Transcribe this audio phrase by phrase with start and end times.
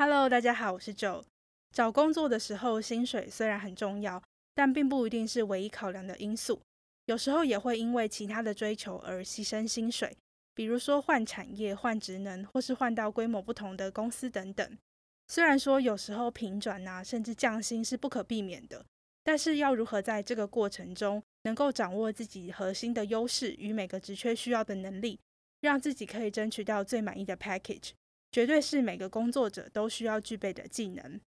[0.00, 1.24] Hello，大家好，我是 Joe。
[1.72, 4.22] 找工作的时候，薪水虽然很重要，
[4.54, 6.62] 但并不一定是唯一考量的因素。
[7.06, 10.16] 有时候也会因为其他的追求而牺牲薪水，
[10.54, 14.78] 比如说换产业、换职能，或是换到规模不同的公司等等。
[15.26, 18.86] 虽然说有时候平转啊，甚至降薪是不可避免的，
[19.24, 25.18] 但是要如何在这个过程中能够掌握自己核心的优势与每个职缺需要的能力，
[25.60, 27.90] 让自己可以争取到最满意的 package。
[28.30, 31.20] 绝对是每个工作者都需要具备的技能。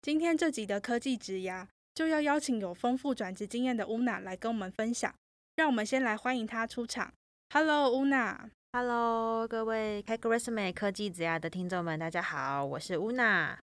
[0.00, 5.14] 今天这集的科技职涯就要邀请有丰富转职经验的 Una 来跟我们分享。
[5.54, 7.12] 让我们先来欢迎她出场。
[7.50, 8.50] Hello，乌娜。
[8.72, 13.58] Hello，各位 CakeResume 科技职涯的听众们，大家好，我是 Una。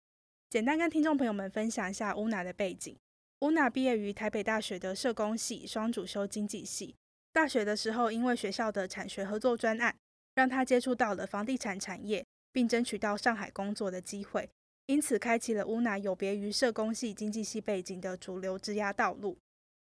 [0.52, 2.96] 简单跟听众朋友们分享一下 Una 的背景。
[3.40, 6.96] Una 毕业于台北大学的社工系，双主修经济系。
[7.34, 9.96] 大学的时候，因为学校的产学合作专案，
[10.36, 12.24] 让她接触到了房地产产业。
[12.52, 14.50] 并争取到上海工作的机会，
[14.88, 19.38] 因此开启了乌娜有别于社工系、经济系背景的主流职涯道路。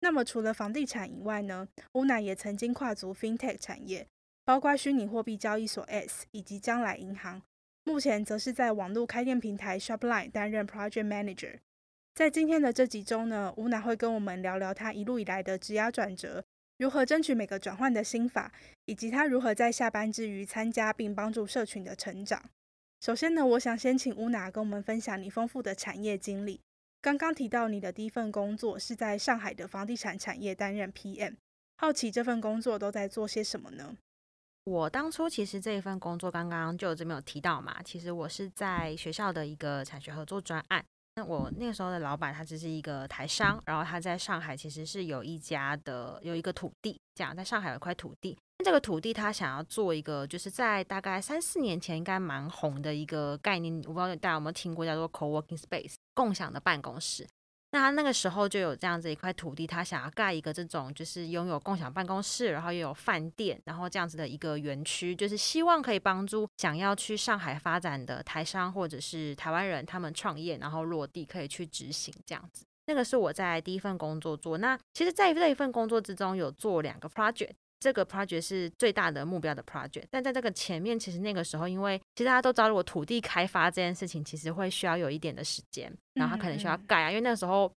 [0.02, 4.08] 那么除了房地产以外呢，乌娜也曾经跨足 FinTech 产业，
[4.46, 7.42] 包括虚拟货币交易所 S 以及将来银行。
[7.84, 11.60] 目前则是在网络开店平台 Shopline 担任 Project Manager。
[12.16, 16.44] 在今天的这集中呢，乌娜会跟我们聊聊她一路以来的职涯转折。
[16.80, 18.54] 如何争取每个转换的心法，
[18.86, 22.42] 以及他如何在下班之余参加并帮助社群的成长。
[23.02, 26.62] 首先呢，我想先请乌娜跟我们分享你丰富的产业经历。
[27.02, 31.36] 刚刚提到你的第一份工作是在上海的房地产产业担任 PM，
[31.76, 33.98] 好奇这份工作都在做些什么呢？
[34.64, 40.86] 我当初其实这一份工作刚刚就这边有提到嘛，其实我是在学校的一个产学合作专案。
[41.26, 48.38] 我那个时候的老板，他只是一个台商，然后他在上海其实是有一家的，有一个土地，这样在上海有一块土地。
[48.64, 57.26] 这个土地他想要做一个，就是在大概三四年前应该蛮红的一个概念，我不知道大家有没有听过，叫做 co-working space，共享的办公室。
[57.72, 72.66] 那他那个时候就有这样子一块土地，他想要盖一个这种就是拥有共享办公室，然后又有饭店，然后这样子的一个园区，就是希望可以帮助想要去上海发展的台商或者是台湾人，他们创业然后落地可以去执行这样子。
[72.86, 74.58] 那个是我在第一份工作做。
[74.58, 77.52] 那其实在这一份工作之中有做两个 project。
[77.80, 87.72] 这个 project 是最大的目标的 project，但在这个前面，其实那个时候，因为其实大家都知道，我土地开发这件事情，其实会需要有一点的时间，然后他可能需要盖啊，因为那个时候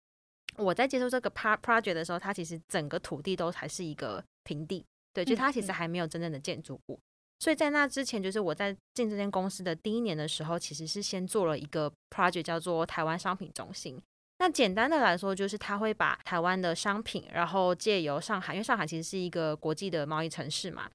[0.57, 6.99] 我在接受这个 project 的时候，它其实整个土地都还是一个平地，对，就它其实还没有真正的建筑物，
[7.39, 14.01] 所以在那之前，就是我在进这间公司的第一年的时候，其实是先做了一个 project 叫做台湾商品中心。
[14.41, 20.89] 那简单的来说，就是他会把台湾的商品，然后借由上海，因为上海其实是一个国际的贸易城市嘛，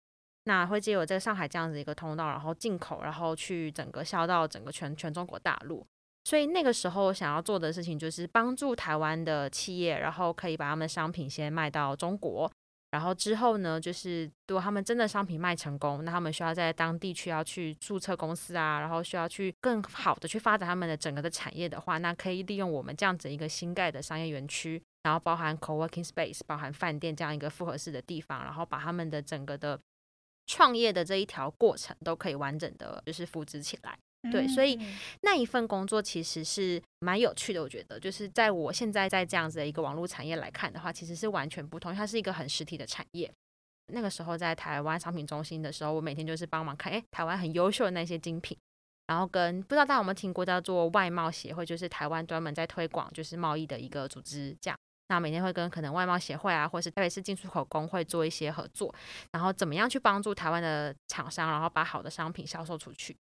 [0.47, 5.87] 那会借由在上海这样子一个通道，然后进口，然后去整个销到整个全全中国大陆。
[6.25, 12.51] 所以那个时候想要做的事情，就是帮助台湾的企业，然后可以把他们商品先卖到中国。
[12.97, 29.79] 然后之后呢，就是如果他们真的商品卖成功，那他们需要在当地区要去注册公司啊，然后需要去更好的去发展他们的整个的产业的话，那可以利用我们这样子一个新盖的商业园区，然后包含 co-working space，包含饭店这样一个复合式的地方，然后把他们的整个的
[30.47, 33.99] 创业的这一条过程都可以完整的就是复制起来。
[34.31, 34.79] 对，所以
[35.23, 43.31] 那一份工作其实是蛮有趣的，我觉得，就是在我现在在这样子的一个网络产业来看的话，其实是完全不同，它是一个很实体的产业。
[43.93, 48.57] 那个时候在台湾商品中心的时候，我每天就是帮忙看，哎，台湾很优秀的那些精品，
[49.07, 54.77] 然后跟不知道大家有没有听过叫做外贸协会，就是台湾专门在推广就是贸易的一个组织，这样。
[55.09, 58.93] 那每天会跟可能外贸协会啊，或是特别是进出口工会做一些合作，
[59.31, 63.17] 然后怎么样去帮助台湾的厂商，然后把好的商品销售出去。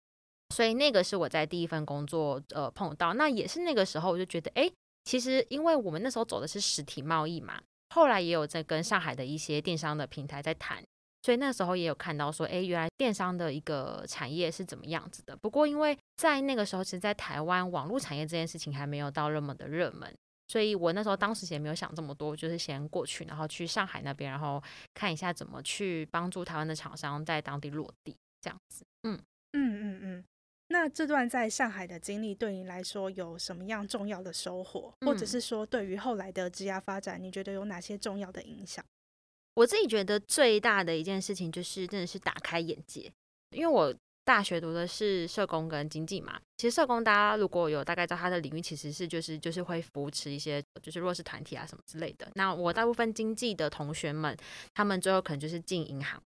[0.52, 4.70] 所以那个是我在第一份工作呃碰到，那也是那个时候我就觉得，哎，
[5.04, 7.60] 其实因为我们那时候走的是实体贸易嘛，
[7.94, 10.84] 后来也有在跟上海的一些电商的平台在谈，
[11.22, 15.34] 所以那时候也有看到说，哎，原来电商的一个产业是怎么样子的。
[15.36, 20.14] 不过因为在那个时候，其实，在台湾网络产业这件事情还没有到那么的热门，
[20.48, 24.62] 所以我那时候当时也没有想这么多，就是先过去，然后去上海那边，然后
[24.92, 28.16] 看一下怎么去帮助台湾的厂商在当地落地。
[28.40, 28.84] 这样子。
[29.04, 29.16] 嗯
[29.52, 30.24] 嗯嗯嗯。
[30.72, 38.82] 那这段在上海的经历对你来说有什么样重要的收获，嗯、或者是说对于后来的职业发展，你觉得有哪些重要的影响？
[39.54, 43.12] 我自己觉得最大的一件事情就是真的是打开眼界，
[43.50, 46.40] 因为我大学读的是社工跟经济嘛。
[46.56, 52.26] 其实社工大家如果有大概知道它的领域，其实是就是就是会扶持一些就是弱势团体啊什么之类的。
[52.34, 54.34] 那我大部分经济的同学们，
[54.72, 56.22] 他们最后可能就是进银行。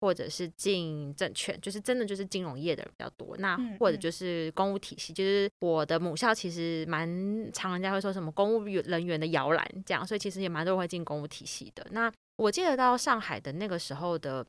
[0.00, 3.36] 或者是进证券，就是真的就是金融业的人比较多。
[3.36, 7.08] 那或者就是公务体系，就是我的母校其实蛮
[7.52, 11.86] 常，人家会说什么公务人员的摇篮这样，所以其实也蛮多人会进公务体系的。
[11.90, 14.44] 那我记得到上海的那个时候的，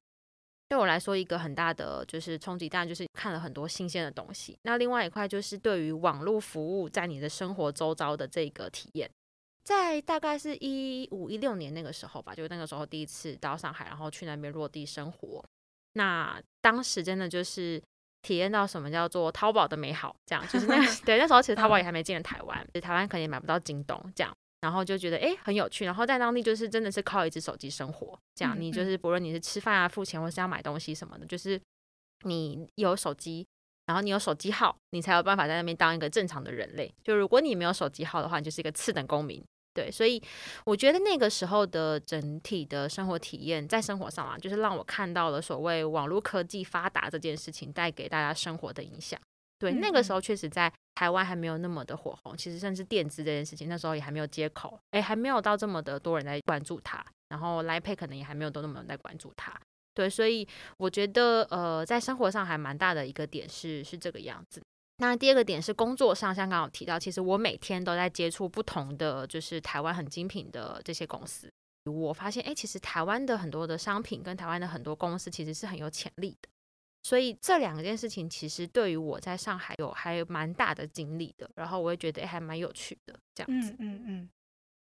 [0.69, 4.57] 对我来说一个很大的就是冲击，当然就是看了很多新鲜的东西。
[4.63, 9.09] 那另外一块就是对于网络服务在你的生活周遭的这个体验。
[9.71, 15.43] 在大概是一五一六年那个时候吧，就那个时候第一次到上海，然后去那边落地生活。
[15.93, 17.81] 那当时真的就是
[18.21, 20.75] 体验到什么叫做淘宝的美好，这样就是那
[21.05, 31.59] 对那时候其实淘宝也还没进入台湾，就台湾可能也买不到京东这样，然后就觉得哎很有趣，然后在当地就是真的是靠一只手机生活，这样你就是不论你是吃饭啊、付钱或是要买东西什么的，就是
[32.25, 33.47] 你有手机。
[33.87, 36.89] 然后你有手机号，你才有办法在那边当一个正常的人类。
[37.03, 39.43] 就如果你没有手机号的话，你就是一个次等公民。
[39.73, 40.21] 对，所以
[40.65, 49.19] 我觉得那个时候的整体的生活体验，在生活上啊，就是让我看到了所谓网络科技发达这件事情带给大家生活的影响。
[49.57, 57.01] 对，那个时候确实在台湾还没有那么的火红，其实甚至电子这件事情那时候也还没有接口，哎，还没有到这么的多人在关注它。
[57.29, 59.53] 然后 Line Pay 可能也还没有都那么多人在关注它。
[59.93, 60.45] 对，所以
[60.77, 64.61] 我觉得，呃，在生活上还蛮大的一个点是是这个样子。
[65.01, 71.51] 那第二个点是工作上，像刚刚有提到，其实我每天都在接触不同的，就是台湾很精品的这些公司。
[71.85, 76.47] 我发现，哎，其实台湾的很多的商品跟台湾的很多公司其实是很有潜力的。
[77.01, 81.49] 所以这两件事情其实对于我在上海有还蛮大的经历的。
[81.55, 83.71] 然后我也觉得，还蛮有趣的这样子。
[83.71, 84.29] 嗯嗯嗯。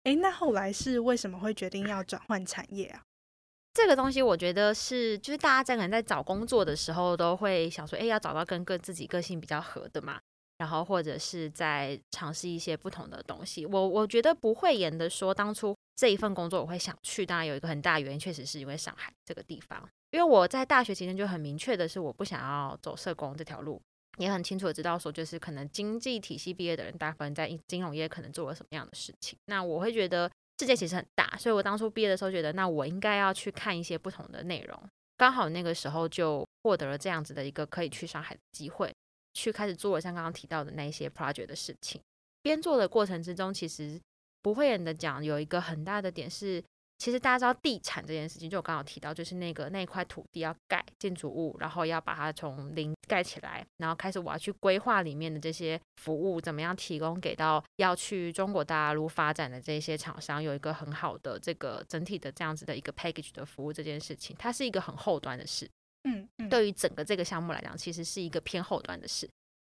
[0.04, 3.02] 哎，那后来是为什么会决定要转换产业啊？
[3.74, 10.20] 这个东西我觉得是，就是大家在可能在找工作的时候都会想说，哎，要找到跟个自己个性比较合的嘛，
[10.58, 13.66] 然后或者是在尝试一些不同的东西。
[13.66, 19.88] 我我觉得不会严的说，当初这一份工作我会想去，当然有一个很大原因，确实是因为上海这个地方。
[20.12, 23.82] 因为我在大学期间就很明确的是，我不想要走社工这条路，
[24.18, 29.40] 也很清楚的知道说，就是可能经济体系毕业的人，大部分在金融业可能做了什么样的事情。
[29.46, 30.30] 那我会觉得。
[30.62, 34.80] 世界其实很大，所以我当初毕业的时候觉得，那我应该要去看一些不同的内容。
[35.18, 38.94] 刚好那个时候就获得了这样子的一个可以去上海的机会，
[39.34, 42.00] 去开始做了像刚刚提到的那些 project 的事情。
[42.44, 44.00] 边做的过程之中，其实
[44.44, 46.64] 不会演的讲，有一个很大的点是。
[47.02, 65.68] 其实大家知道地产这件事情，就我刚刚提到，就是那个那块土地要盖建筑物，然后要把它从零盖起来，然后开始我要去规划里面的这些服务，怎么样提供给到要去中国大陆发展的这些厂商，有一个很好的这个整体的这样子的一个 package 的服务这件事情，它是一个很后端的事。
[66.04, 69.28] 嗯，嗯，对于整个这个项目来讲，其实是一个偏后端的事。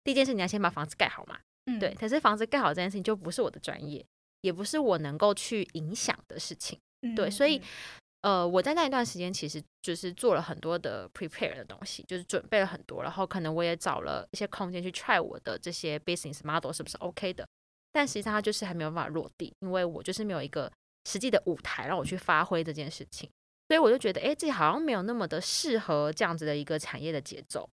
[0.05, 1.39] 第一件事你要先把房子盖好嘛。
[1.65, 1.95] 嗯，对。
[1.95, 4.05] 可是房子盖好这件事情就不是我的专业，
[4.43, 6.79] 也不是我能够去影响的事情。
[7.15, 7.61] 对，所以，
[8.23, 17.47] 呃，我在那一段时间其实就是做了很多的 prepare 的东西，就是准备了很多，然后可能我也找了一些空间去 try 我的这些 business model 是不是 OK 的，
[17.93, 20.73] 但实际上它就是还没有办法落地，因为我就是没有一个
[21.05, 23.29] 实际的舞台让我去发挥这件事情，
[23.69, 27.69] 所以我就觉得，哎，自己好像没有那么的适合这样子的一个产业的节奏，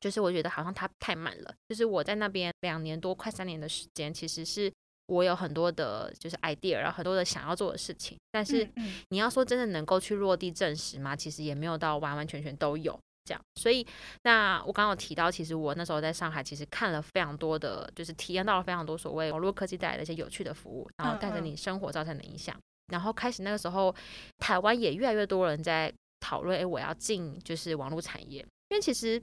[0.00, 4.72] 就是我觉得好像它太慢了，就是我在那边两年多快三年的时间，其实是。
[5.08, 8.68] 我有很多的，就是 idea，然后很多的想要做的事情，但是
[9.08, 11.16] 你要说真的能够去落地证实吗？
[11.16, 13.40] 其实也没有到完完全全都有这样。
[13.56, 13.86] 所以，
[14.22, 22.54] 那我刚刚有提到，其实我那时候在上海，其实看了非常多的，就是体验到了非常多所谓网络科技带来的一些有趣的服务，然后带着你生活造成的影响。
[22.92, 23.94] 然后开始那个时候，
[24.38, 29.20] 台湾也越来越多人在讨论，哎，我要进就是网络产业，因为其实。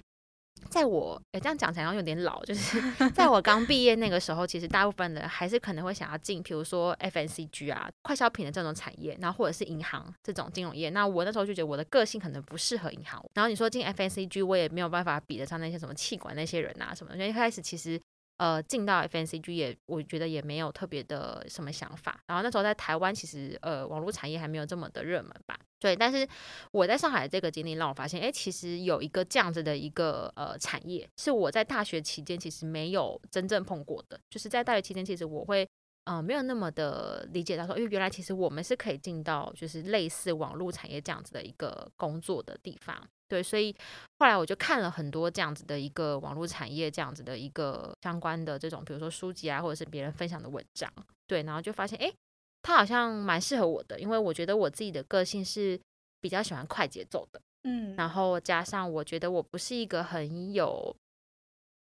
[0.70, 2.82] 在我诶，这样讲起来好像有点老，就是
[3.14, 10.90] 在我刚毕业那个时候，其实大部分的还是可能会想要进，比如说 F N C G 啊、快消品的这种产业，然后或者是银行这种金融业。
[10.90, 13.24] 那我那时候就觉得我的个性可能不适合银行。
[13.34, 17.18] 然后你说进 F N C G 我也没有办法比得上那些什么气管那些人啊什么的。
[17.18, 18.00] 因为一开始其实。
[18.38, 22.22] 呃，进到 FNCG 也，我觉得也没有特别的什么想法。
[22.28, 25.58] 然后那时候在台湾，其实呃，网络产业还没有这么的热门吧。
[25.80, 26.28] 对，但是
[26.72, 34.20] 我在上海这个经历让我发现，哎，其实有一个这样子的一个呃产业，是我在大学期间其实没有真正碰过的。
[34.30, 35.68] 就是在大学期间，其实我会
[36.08, 42.96] 嗯、没有那么的理解到说，因为原来其实我们是可以进到就是类似网络产业这样子的一个工作的地方。
[43.28, 43.76] 对，所以
[44.20, 50.92] 后来我就看了很多这样子的一个网络产业这样子的一个相关的这种，比如说书籍啊，或者是别人分享的文章。
[51.28, 52.14] 对，然后就发现，哎，
[52.62, 55.80] 它好像蛮适合我的，因为我觉得我自己的个性是
[56.22, 60.96] 比较喜欢快节奏的，嗯，然后加上我觉得我不是一个很有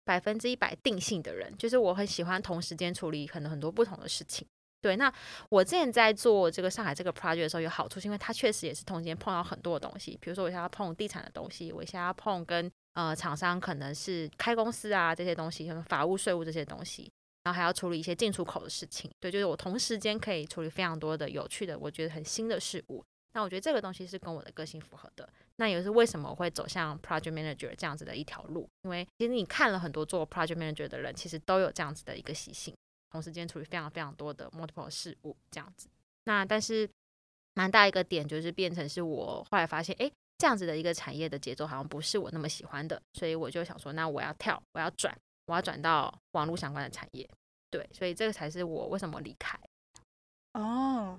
[0.04, 4.46] 百分之一百定性的人，就是我很喜欢同时间处理可能很多不同的事情。
[4.80, 5.12] 对，那
[5.50, 17.10] 我之前在做这个上海这个 project 的时候，有好处是因为它确实也是同时间碰到很多的东西，比如说我现在要碰地产的东西，我现在要碰跟呃厂商可能是开公司啊这些东西，什么法务、税务这些东西，
[17.42, 19.10] 然后还要处理一些进出口的事情。
[19.18, 23.04] 对，就是我同时间可以处理非常多的有趣的，我觉得很新的事物。
[23.34, 25.28] 那我觉得这个东西是跟我的个性符合的。
[25.56, 32.72] 那也是为什么我会走向 project manager 这样子的一条路，因为其实你看了很多做 project manager 的人，其实都有这样子的一个习性。
[33.10, 35.88] 同时间处理非常非常多的 multiple 事物这样子，
[36.24, 36.88] 那但是
[37.54, 47.28] 蛮大一个点就是变成是我后来发现，哎，这样子的一个产业的节奏好像不是我那么喜欢的，所以我就想说，那我要跳，我要转，我要转到网络相关的产业，
[47.70, 49.58] 对，所以这个才是我为什么离开。
[50.52, 51.18] 哦，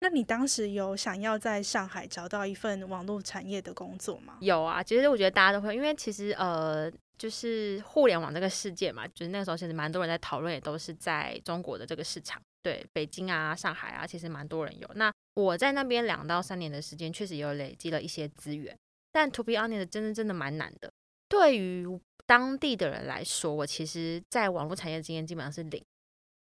[0.00, 4.38] 那你当时有想要在上海找到一份网络产业的工作吗？
[4.40, 6.92] 有啊，其实我觉得大家都会，因为其实呃。
[7.18, 14.88] 就是互联网这个世界嘛，就是那个时候其实蛮多人在讨论，也都是在中国的这个市场，对，北京啊、上海啊，其实蛮多人有。
[14.94, 18.76] 那我在那边两到三年的时间，确实有累积了一些资源，
[19.10, 20.90] 但 to be honest，真的真的蛮难的。
[21.28, 21.84] 对于
[22.24, 25.82] 当地的人来说，我其实在网络产业经验基本上是零，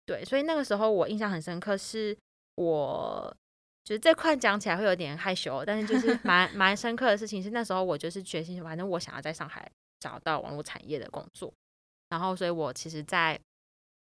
[0.05, 2.17] 对，所以那个时候我印象很深刻，是
[2.55, 3.35] 我
[3.83, 9.69] 觉得这块讲起来会有点害羞，但是就是蛮 蛮深刻的事情是那时候我就是决心，反正我想要在上海。
[10.01, 11.53] 找到网络产业的工作，
[12.09, 13.39] 然后，所以我其实，在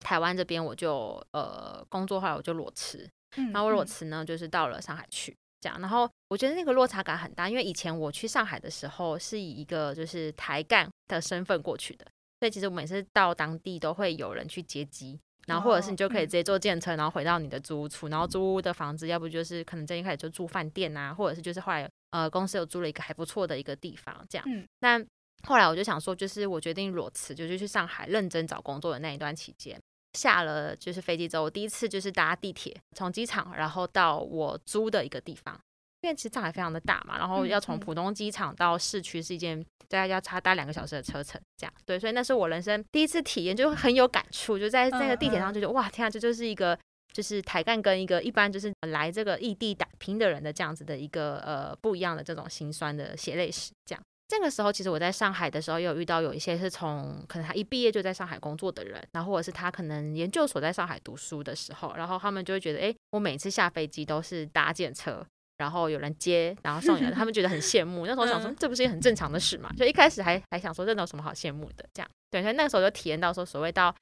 [0.00, 3.08] 台湾这边，我就呃工作后来我就裸辞，
[3.52, 12.06] 然后我裸辞呢，就是到了上海去，这样，然后我觉得那个落差感很大，因为以前我去上海的时候是以一个就是台干的身份过去的，
[12.40, 25.06] 所以其实我每次到当地都会有人去接机，然后或者是你就可以直接坐电车，然后回到你的租屋处，然后租屋的房子，要不就是可能最一开始就住饭店啊，或者是就是后来呃公司有租了一个还不错的一个地方，这样，但。
[25.46, 29.80] 后来我就想说，就是我决定裸辞，就是去上海认真找工作的那一段期间，
[30.14, 35.58] 下了就是飞机之后，我第一次就是搭地铁从机场，然后到我租的一个地方，
[36.02, 41.72] 因为其实上海非常的大嘛，然后要从浦东机场到市区是一件大概要差搭两个小时的车程，这样。
[41.84, 46.78] 对，所以那是我人生第一次体验，就很有感触，就在那个地铁上就觉得哇，天啊，这就是一个
[47.12, 54.02] 就是台干跟一个一般就是来这个异地打拼的人的这样子的一个呃不一样的这种心酸的血泪史，这样。
[54.28, 65.22] 这个时候，其实我在上海的时候，也有遇到有一些是从可能他一毕业就在上海工作的人，然后或者是他可能研究所在上海读书的时候，然后他们就会觉得，哎，我每次下飞机都是搭建车，
[65.58, 68.06] 然后有人接，然后送你来，他们觉得很羡慕。
[68.06, 69.70] 那时候想说，这不是一个很正常的事嘛？
[69.76, 71.84] 就一开始还还想说，这有什么好羡慕的？
[71.92, 73.94] 这样，对，所以那个时候就体验到说，所谓到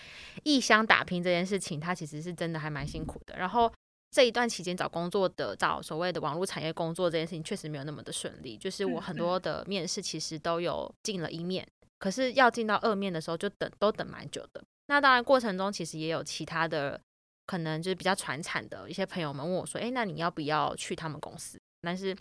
[0.44, 3.36] 异乡打拼这件事情，它其实是真的还蛮辛苦的。
[3.36, 3.72] 然后。
[4.10, 11.64] 这一段期间找工作的，找所谓的网络产业工作这件事情确实没有那么的顺利，就是我很多的面试其实都有进了一面，
[12.00, 14.60] 可是要进到二面的时候就等都等蛮久的。
[14.86, 17.00] 那当然过程中其实也有其他的
[17.46, 21.56] 可能就是比较传产的一些朋友们问我说，诶，那你要不要去他们公司？
[21.82, 22.16] 但是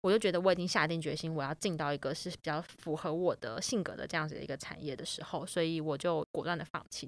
[0.00, 7.06] 我就觉得我已经下定决心我要进到一个是比较符合我的性格的这样子的一个产业的时候，所以我就果断的放弃。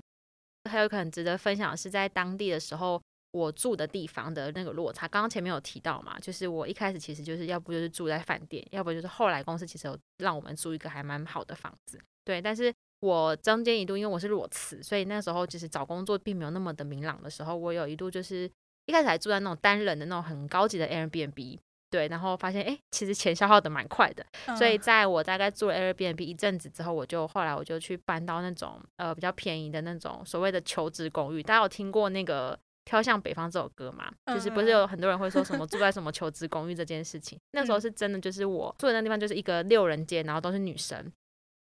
[0.70, 3.00] 还有可能值得分享的是在当地的时候。
[3.36, 12.40] 我住的地方的那个落差，刚刚前面有提到嘛，就是我一开始其实就是要不就是住在饭店，要不就是后来公司其实有让我们租一个还蛮好的房子，对。
[12.40, 18.50] 但是我中间一度因为我是裸辞，所以那时候其实找工作并没有那么的明朗的时候，我有一度就是
[18.86, 21.58] 一开始还住在那种单人的那种很高级的 Airbnb，
[21.90, 24.24] 对，然后发现哎，其实钱消耗的蛮快的，
[24.56, 32.58] 所以在我大概住了 Airbnb 一阵子之后，我就后来我就去搬到那种呃比较便宜的那种所谓的求职公寓，大家有听过那个？
[32.86, 37.38] 飘向北方这首歌嘛，就是不是有很多人会说什么住在什么求职公寓这件事情？
[37.50, 41.12] 那时候是真的，就是我住的那地方就是一个六人间，然后都是女生，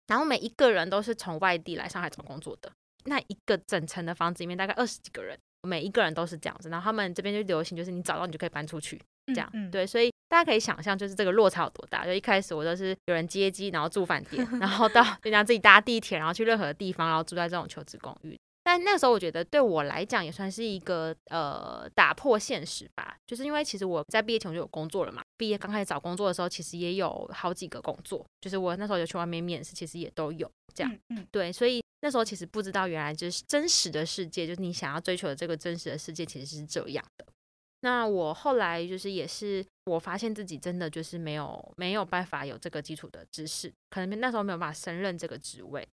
[0.07, 2.71] 然后每一个人都是从外地来上海找工作的。
[3.05, 6.69] 那一个整层的房子里面大概二十几个人，每一个人都是这样子。
[6.69, 9.87] 然后他们这边就流行，就是你找到你就可以搬出去，这样对。
[9.87, 12.05] 所以大家可以想象，就是这个落差有多大。
[12.05, 18.39] 就一开始我都是有人接机，然后住饭店，然后到 人家自己搭地铁，然后去任何地方，然后住在这种求职公寓。
[18.69, 31.27] 但那时候我觉得对我来讲也算是一个呃打破现实吧，就是因为其实我在毕业前我就有工作了嘛，毕业刚开始找工作的时候，其实也有好几个工作，就是我那时候有去外面面试，其实也都有这样，嗯。
[31.31, 37.25] 对，所以那时候其实不知道，原来就是真实的世界，就是你想要追求的这个真实的世界，其实是这样的。
[37.81, 45.89] 那我后来就是也是，我发现自己真的就是没有没有办法有这个基础的知识，可能那时候没有办法胜任这个职位，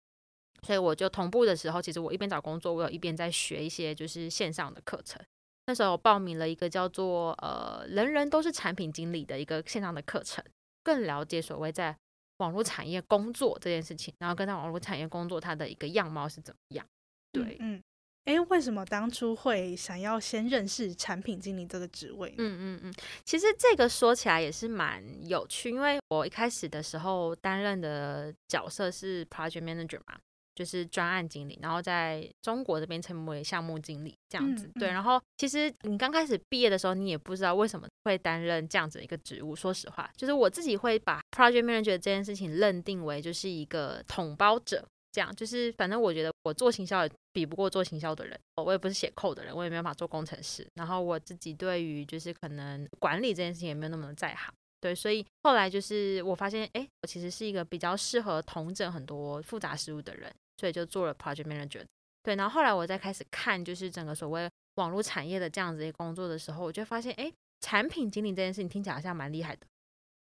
[0.66, 5.20] 所以我就同步的时候，其实我一边找工作，我有一边在学一些就是线上的课程。
[5.66, 10.44] 那时候我报名了一个叫做呃“人人都是产品经理”的一个线上的课程，
[10.82, 11.96] 更了解所谓在
[12.38, 16.84] 网络产业工作这件事情，然后跟在网络产业工作它的一个样貌是怎么样？
[17.30, 17.80] 对，嗯，
[18.24, 22.34] 哎、嗯，为什么当初会想要先认识产品经理这个职位？
[22.38, 30.18] 嗯嗯嗯，其实这个说起来也是蛮有趣，因为我一开始的时候担任的角色是 project manager 嘛。
[30.54, 34.70] 就是专案经理，然后在中国这边成为项目经理这样子。
[34.74, 39.56] 对，然后其实你刚开始毕业的时候，你也不知道为什么会担任这样子一个职务。
[39.56, 50.66] 说实话，就是我自己会把 project manager 这件事情认定为就是一个统包者，这样就是反正我觉得我做行销也比不过做行销的人，我也不是写 code 的人，我也没有办法做工程师。
[50.74, 54.52] 然后我自己对于就是可能管理这件事情也没有那么的在行。
[54.80, 60.28] 对，所以后来就是我发现，哎，我其实是一个比较适合统整很多复杂事务的人。
[60.56, 61.84] 所以就做了 project manager，
[62.22, 69.66] 对，然后后来我再开始看，就是整个所谓网络产业的这样子一个工作的时候，我就发现，哎，产品经理这件事情听起来好像蛮厉害的，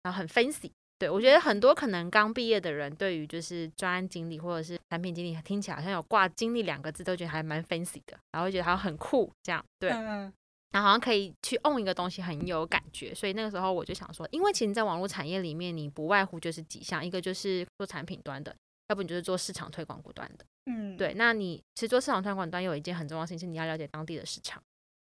[0.04, 0.72] 然后很 fancy。
[0.98, 9.64] 对，我觉得很多可能刚毕业的人，对于就是专案经理或者是产品经理，听起来好像有挂经理两个字，都觉得还蛮 fancy 的，然后会觉得好像很酷这样。
[9.80, 10.34] 对，然
[10.74, 13.16] 后好像可以去 own 一个东西，很有感觉。
[13.16, 18.54] 所以那个时候我就想说，因为其实在网络产业里面，你不外乎就是几项，一个就是做产品端的。
[18.90, 21.14] 要不你就是做市场推广端的，嗯，对。
[21.14, 24.62] 那你其实做市场推广端有一件很重要的事情，是你要了解当地的市场。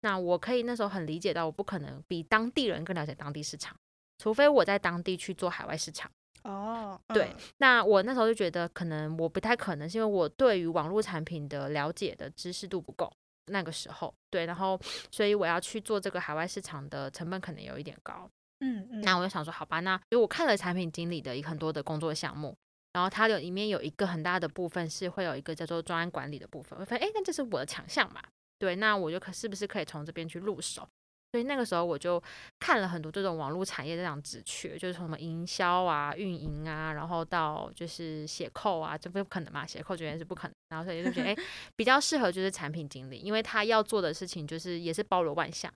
[0.01, 3.77] 那我可以那时候很理解到，我不可能比当地人更了解当地市场，
[4.19, 6.11] 除非我在当地去做海外市场。
[6.45, 7.25] 哦，对。
[7.25, 13.13] 嗯、那我那时候就觉得，可能我不太可能，是因为我对于网络产品的了解的知识度不够。
[13.47, 18.31] 那个时候，对，然后所以我要去做这个海外市场的成本可能有一点高。
[18.61, 19.01] 嗯嗯。
[19.01, 22.57] 那我就想说，好吧，那因为我看了产品经理的一很多的工作项目。
[22.95, 28.23] 然后它的里面有一个很大的部分是会有一个叫做专案管理的部分，我发现哎，那这是我的强项嘛？
[28.59, 30.89] 对，那我就可是不是可以从这边去入手？
[31.33, 32.23] 所以那个时候我就
[32.61, 39.67] 看了很多这种网络产业这样职缺，就是从什么营销啊、运营啊，然后到就是写扣啊，这不可能嘛？
[39.67, 40.55] 写扣绝对是不可能。
[40.69, 41.37] 然后所以就觉得哎，
[41.75, 45.69] 比较适合就是产品经理，因为他要做的事情就是也是包罗万象，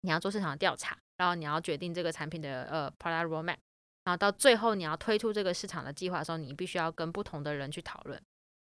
[0.00, 3.56] 你要做市场的调查，然后你要决定这个产品的呃 product roadmap。
[4.04, 8.20] 然后到最后，你要推出这个市场的计划的时候，你必须要跟不同的人去讨论。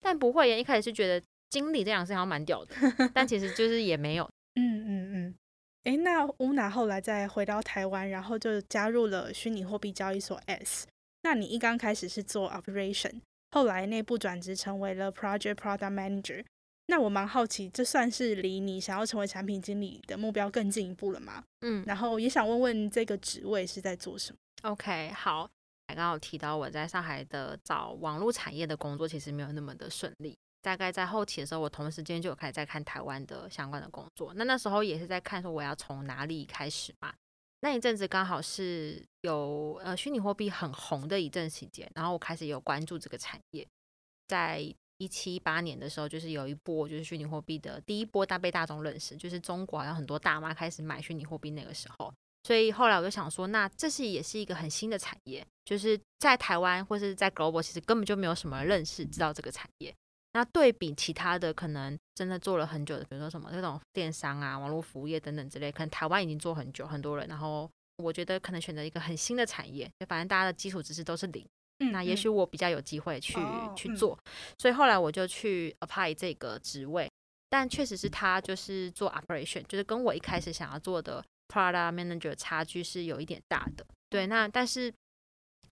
[0.01, 2.75] 但不会，一开始是觉得经理这样是好像蛮屌的，
[3.15, 4.25] 但其实就是也没有。
[4.57, 5.35] 嗯嗯嗯。
[5.85, 10.87] 诶，那乌娜后来再回到台湾，然后就加入了虚拟货币交易所 S。
[11.23, 13.21] 那你一刚开始是做 operation，
[13.53, 16.45] 后来内部转职成为了 project product manager。
[16.87, 21.43] 那我蛮好奇，这算是离你想要成为产品经理的目标更进一步了吗？
[21.63, 21.83] 嗯。
[21.87, 25.48] 然后也想问问这个职位是在做什么？OK，好。
[25.87, 30.35] 刚刚有提到我在上海的找网络产业的工作，其实没有那么的顺利。
[30.62, 34.33] 大概在后期的时候，我同时间就有开始在看台湾的相关的工作。
[34.35, 37.12] 那那时候也是在看说我要从哪里开始嘛。
[37.61, 43.68] 那一阵子刚好是有呃虚拟货币很红的一阵时间，然后我开始有关注这个产业。
[44.27, 44.61] 在
[44.96, 52.11] 一七一八年的时候，就是有一波就是虚拟货币的第一波大被大众认识，就是中国好像很多大妈开始买虚拟货币那个时候。
[52.44, 59.92] 所以后来我就想说，那这是也是一个很新的产业，就是在台湾或是在 Global，其实根本就没有什么人认识知道这个产业。
[60.35, 67.26] 那对比其他的可能真的做了很久的，比如说什么这种电商啊、网络服务业等等之类，可能台湾已经做很久，很多人。
[67.28, 71.42] 然后我觉得可能选择一个很新的产业，就反正大家的基础知识都是零。
[71.78, 74.18] 嗯，那也许我比较有机会去、哦、去做。
[74.59, 77.11] 所以后来我就去 apply 这个职位，
[77.48, 81.24] 但确实是他就是做 operation，就是跟我一开始想要做的。
[81.48, 84.26] Product Manager 差距是有一点大的，对。
[84.26, 84.92] 那但是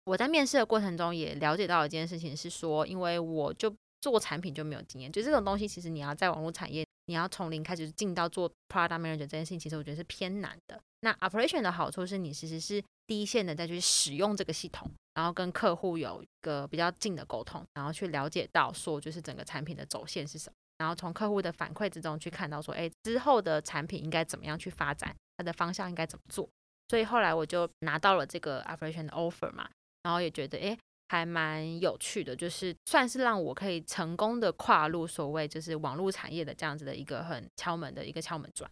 [0.04, 10.80] 我在面试的过程中也了解到一件事情是说，因为我就做产品就没有经验，就这种东西其实你要在网络产业，你要从零开始进到做 Product Manager 这件事情，其实我觉得是偏难的。
[11.00, 25.14] 那 Operation 的好处是你其实是第一线的再去使用这个系统，然后跟客户有一个比较近的沟通，然后去了解到说就是整个产品的走线是什么，然后从客户的反馈之中去看到说，哎，之后的产品应该怎么样去发展。
[25.36, 26.48] 它的方向应该怎么做？
[26.88, 29.68] 所以后来我就拿到了这个 operation 的 offer 嘛，
[30.02, 38.70] 然后也觉得诶还蛮有趣的，就是算是让我可以成功的跨入所谓就是网络产业的这样子的一个很敲门的一个敲门砖。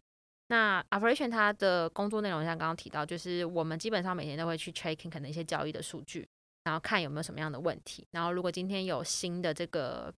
[0.49, 6.27] 那 operation 它的工作内容像刚刚提到，就是我们基本上每天都会去 checking 可能一些交易的数据，
[6.65, 10.13] 然后看有没有什么样的问题，然后如果今天有新的这个，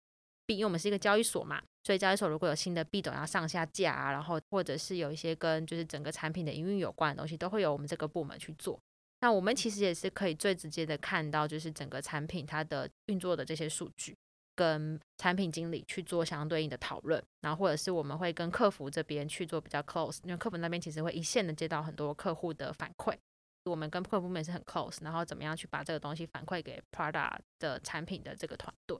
[0.46, 8.80] 因为我们是一个交易所嘛，所以交易所如果有新的币种要上下架啊，然后或者是有一些跟就是整个产品的营运有关的东西，都会有我们这个部门去做。
[9.20, 14.16] 那我们其实也是可以最直接的看到，就是整个产品它的运作的这些数据，
[14.56, 23.16] 跟产品经理去做相对应的讨论，然后或者是我们会跟客服这边去做比较 close，因为客服那边其实会一线的接到很多客户的反馈，
[23.64, 28.98] 我们跟客服部门是很 close，然后怎么样去把这个东西反馈给 Prada 的产品的这个团队。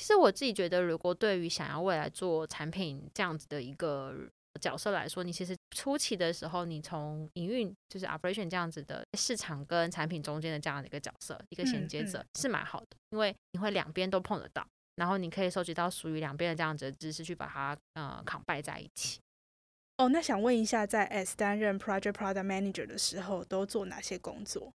[0.00, 4.14] 其实我自己觉得，如果对于想要未来做产品这样子的一个
[4.58, 19.20] 角色来说，你其实初期的时候，你从营运就是 operation 这样子的市场跟产品中间的这样的一个角色，一个衔接者、嗯嗯、是蛮好的，因为你会两边都碰得到，然后你可以收集到属于两边的这样子的知识，去把它呃 combine 在一起。
[19.98, 24.72] 哦，那想问一下，在 S 担任 project product manager 的时候，都做哪些工作？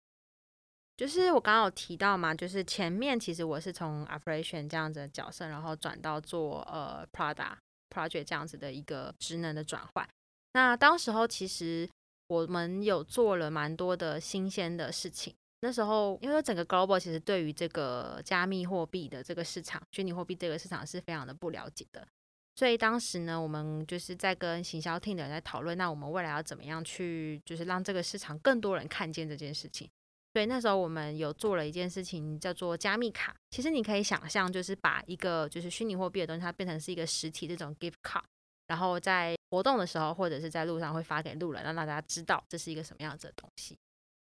[1.01, 7.57] 就是我刚刚有提到嘛，就是前面其实我是从 operation 这样子的角色，然后转到做呃 Prada。
[7.93, 10.07] project 这样子的一个职能的转换，
[10.53, 11.85] 那当时候其实
[12.29, 15.35] 我们有做了蛮多的新鲜的事情。
[15.59, 22.07] 那时候因为整个 global 其实对于这个加密货币的这个市场、虚拟货币这个市场是非常的不了解的，
[22.55, 29.89] 所以当时呢，我们就是在跟行销 team 的人在讨论，那我们未来要怎么样去，就是让这个市场更多人看见这件事情。
[30.33, 33.35] 对，那时候我们有做了一件事情，叫做加密卡。
[33.49, 38.23] 其实你可以想象，就是把一个就是虚拟货币的东西，它变成是一个实体这种 gift card，
[38.67, 43.77] 然后在活动的时候或者是在路上会发给路人，让大家知道这是一个什么样子的东西。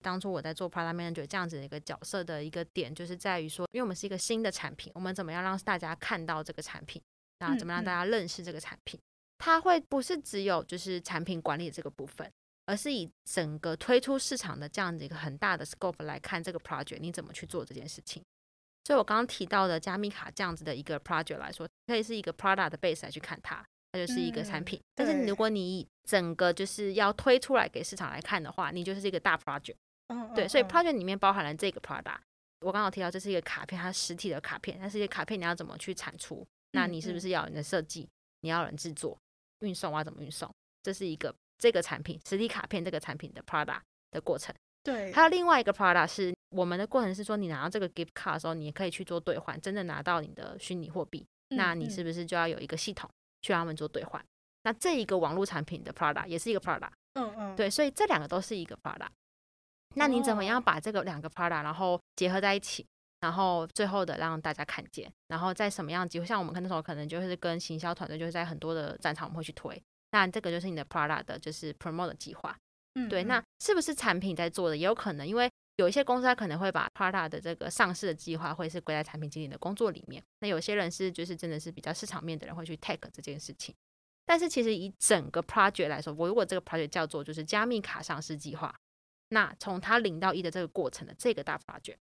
[0.02, 7.00] 当初我在做 product manager 这样子的一个角色的一个点，就是在于说，因为我们是一个新的产品，我们怎么样让大家看到这个产品，
[7.38, 8.98] 那怎么让大家认识这个产品？
[9.36, 12.32] 它会不是只有就是产品管理这个部分。
[12.72, 18.22] 而是以整个推出市场的这样子一个很大的 scope 来看这个 project，你怎么去做这件事情？
[18.84, 24.78] 所以我刚刚提到的加密卡这样子的一个 project 来说，可以是一个 product 的 base 来去看它，它就是一个产品。
[24.80, 29.76] 嗯、但是如果你以整个就是要推出来给市场来看的话，你就是一个大 project。
[30.06, 32.20] 嗯、对，所以 project 里面包含了这个 product。
[32.60, 36.42] 我刚刚提到这是一个卡片，它实体的卡片，但是一个卡片你要怎么去产出？
[36.70, 38.08] 那你是不是要有人的设计？
[38.40, 39.18] 你要有人制作、
[39.58, 40.02] 运送啊？
[40.02, 40.50] 怎么运送？
[40.82, 41.34] 这是一个。
[41.62, 53.08] 这个产品实体卡片这个产品的 product 的过程，对，还有另外一个 product 是我们的过程是说，你拿到这个 gift card 的时候，你可以去做兑换，真正拿到你的虚拟货币，嗯、那你是不是就要有一个系统
[53.42, 54.20] 去让他们做兑换？
[54.20, 54.26] 嗯、
[54.64, 59.10] 那这一个网络产品的 product 也是一个 product，嗯嗯，对，所以这两个都是一个 product。
[59.94, 62.84] 那你怎么样把这个两个 product 然后结合在一起，
[63.20, 66.26] 然后最后的让大家看见，然后在什么样机会？
[66.26, 69.80] 像我们看那时候可能就是跟行销团队，就是在很多的战场我们会去推。
[70.12, 72.56] 那这个就是你的 product 的就是 promote 的计划，
[72.94, 74.76] 嗯，对，那是不是产品在做的？
[74.76, 83.74] 也有可能，因为有一些公司它可能会把 product 的这个上市的计划会是归在产品经理的工作里面，那有些人是就是真的是比较市场面的人会去 take 这件事情，
[84.26, 88.74] 但是其实以整个 project 来说，我如果这个 project 叫做就是加密卡上市计划，
[89.30, 91.96] 那从它零到一的这个过程的这个大 project，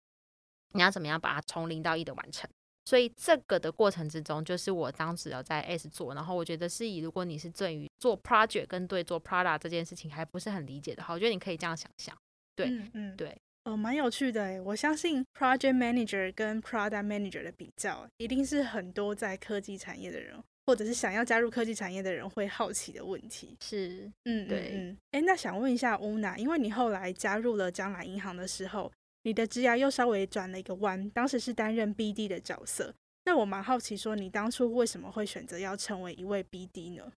[0.73, 2.49] 你要怎么样把它从零到一的完成？
[2.89, 12.17] 所以这个的过程之中，就是我当时有在 S 做，然后我觉得是以如果你是对于做 project 跟对做 product 这件事情还不是很理解的话，我觉得你可以这样想象，
[12.56, 23.56] 对，嗯，嗯对，哦，蛮有趣的诶，我相信 project manager 跟 product manager 的比较，一定是很多在科技产业的人，或者是想要加入科技产业的人会好奇的问题。
[23.62, 28.91] 是，嗯，对，嗯，哎，那想问一下 Una，，因为你后来加入了将来银行的时候。
[29.23, 32.93] 你的职涯又稍微转了一个弯，当时是担任 BD 的角色。
[33.25, 37.12] 那我蛮好奇，说你当初为什么会选择要成为一位 BD 呢？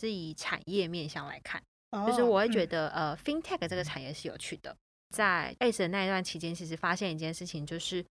[0.00, 4.74] 是以产业面向来看，哦、就是我会觉得，嗯、呃，FinTech 这个产业是有趣的。
[5.10, 8.04] 在 ACE 的那一段期间，其实发现一件事情，就是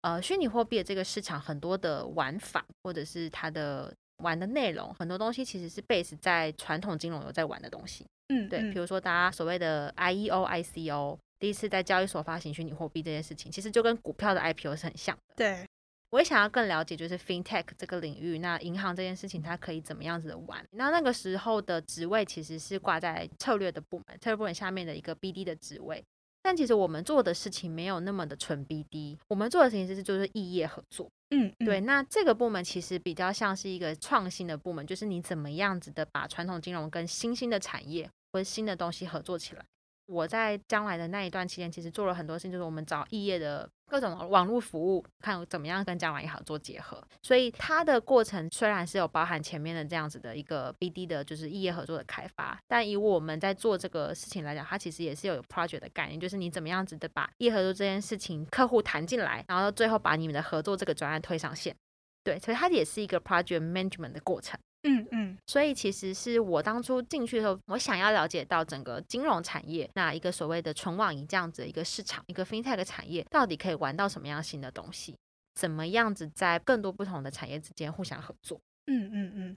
[0.00, 8.04] 呃，虚拟货币的这个市场很多的玩法，或者是它的玩的内容，很多东西其实是 base 在传统金融有在玩的东西。
[8.28, 11.18] 嗯，对，比如说大家所谓的 IEO、ICO。
[11.42, 15.34] 第一次在交易所发行虚拟货币这件事情，其实就跟股票的 IPO 是很像的。
[15.34, 15.66] 对，
[16.10, 20.64] 我也想要更了解，就是 FinTech 这个领域，那银行这件事情它可以怎么样子的玩？
[20.70, 26.00] 那那个时候的职位其实是挂在策略的部门，策略部门下面的一个 BD 的职位。
[26.44, 31.10] 但其实我们做的事情没有那么的纯 BD，我们做的事情是就是异业合作。
[31.30, 31.80] 嗯，对。
[31.80, 39.64] 那这个部门其实比较像是一个创新的部门，就是你怎么样子的把传统金融跟新兴的产业或者新的东西合作起来。
[40.12, 47.02] 我在将来的那一段期间，其实做了很多事情，就是我们找异业的各种网络服务，看怎么样跟将来银行做结合。
[47.22, 61.74] 所以它的过程虽然是有包含前面的这样子的一个 BD 的，就是异业合作的开发，但以我们在做这个事情来讲，它其实也是有 project 的概念，就是你怎么样子的把异合作这件事情客户谈进来，然后最后把你们的合作这个专案推上线。
[62.22, 64.58] 对，所以它也是一个 project management 的过程。
[64.84, 75.16] 嗯嗯，所以其实是我当初进去的时候，我想要了解到整个金融产业，那一个所谓的纯网银这样子的一个市场，一个 fintech 的产业，到底可以玩到什么样新的东西？
[75.54, 78.60] 怎么样子在更多不同的产业之间互相合作？
[78.86, 79.56] 嗯嗯嗯。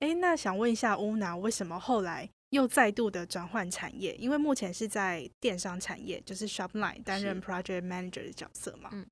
[0.00, 4.14] 哎，那想问一下乌娜，为什么后来又再度的转换产业？
[4.14, 8.90] 因为目前是在电商产业，就是 Shopline 担任 project manager 的角色嘛。
[8.92, 9.04] 嗯，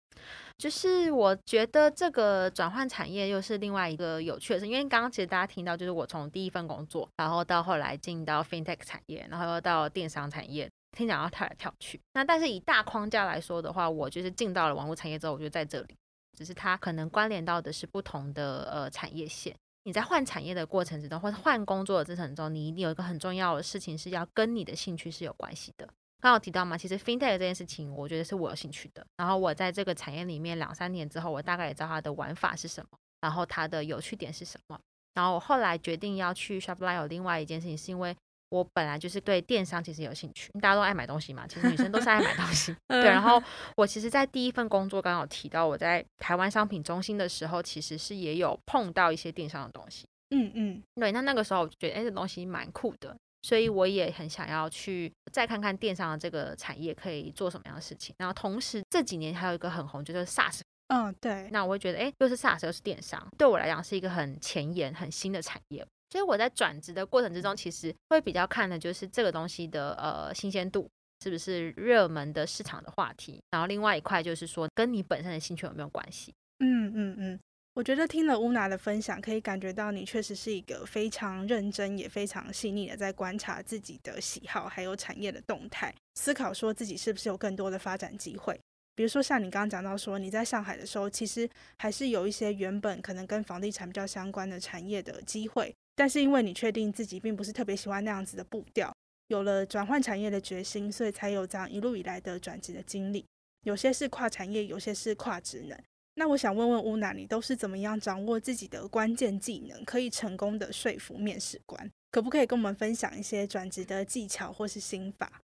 [0.57, 12.01] 就是我觉得这个转换产业又是另外一个有趣的事，因为刚刚其实大家听到，就是我从第一份工作，然后到后来进到 fintech 产业，然后又到电商产业，听讲要跳来跳去。
[12.15, 15.97] 那但是以大框架来说的话，我就是进到了网络产业之后，我就在这里，
[16.39, 19.53] 只是它可能关联到的是不同的呃产业线。
[19.85, 25.87] 你在换产业的过程之中，或者换工作的过程中，你一定有一个很重要的事情是要跟你的兴趣是有关系的。
[26.21, 29.05] 刚刚有提到嘛，其实 FinTech 这件事情，我觉得是我有兴趣的。
[29.17, 34.79] 然后我在这个产业里面两三年之后，我大概也知道它的玩法是什么，然后它的有趣点是什么。
[35.15, 38.17] 然后我后来决定要去 Shopify，有另外一件事情是因为。
[38.53, 42.77] 我本来就是对电商其实有兴趣，大家都爱买东西嘛，其实女生都是爱买东西。
[42.87, 43.43] 对，然后
[43.77, 50.05] 我其实，在第一份工作刚刚有提到，我在台湾商品中心的时候，其实是也有碰到一些电商的东西。
[50.35, 58.15] 嗯嗯，对，那那个时候我就觉得，哎，这东西蛮酷的，所以我也很想要去再看看电商的这个产业可以做什么样的事情。
[58.19, 60.61] 然后同时这几年还有一个很红，就是 SaaS。
[60.89, 61.49] 嗯，对。
[61.51, 65.87] 那我会觉得，哎，又是 SaaS 又是电商，对我来讲是一个很前沿、很新的产业。
[66.13, 70.87] 所以我在转职的过程之中，其实会比较看的就是这个东西的呃新鲜度，
[71.25, 73.41] 是不是热门的市场的话题。
[73.51, 76.35] 然后另外一块就是说，跟你本身的兴趣有没有关系？
[76.59, 77.41] 嗯嗯嗯，
[77.73, 88.61] 我觉得听了乌娜的分享，可以感觉到你确实是一个非常认真也非常细腻的在观察自己的喜好，还有产业的动态，思考说自己是不是有更多的发展机会。
[88.95, 91.49] 比如说像你刚刚讲到说，你在上海的时候，其实
[91.79, 95.75] 还是有一些原本可能跟房地产比较相关的产业的机会。
[95.95, 98.93] 但是因为你确定自己并不是特别喜欢那样子的步调，
[99.29, 103.25] 有了转换产业的决心，所以才有这样一路以来的转职的经历。
[103.65, 105.79] 有些是跨产业，有些是跨职能。
[106.15, 111.91] 那我想问问乌娜，你都是怎么样掌握自己的关键技能，可以成功的说服面试官？
[112.11, 115.41] 可不可以跟我们分享一些转职的技巧或是心法？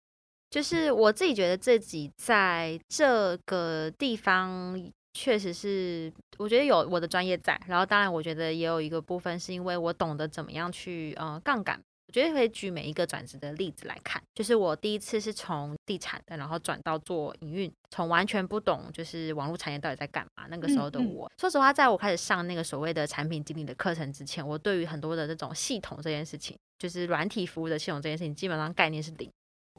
[0.51, 4.93] 就是我自己觉得自己在这个地方。
[5.15, 11.81] 确实是，我觉得有我的专业在，然后当然我觉得也有一个部分是因为我懂得怎么样去呃杠杆。
[12.09, 29.31] 我觉得可以举每一个转职的例子来看，就是我第一次是从地产的，然后转到做营运，从完全不懂就是网络产业到底在干嘛，那个时候的我，说实话，在我开始上那个所谓的产品经理的课程之前，我对于很多的这种系统这件事情，就是软体服务的系统这件事情，基本上概念是零。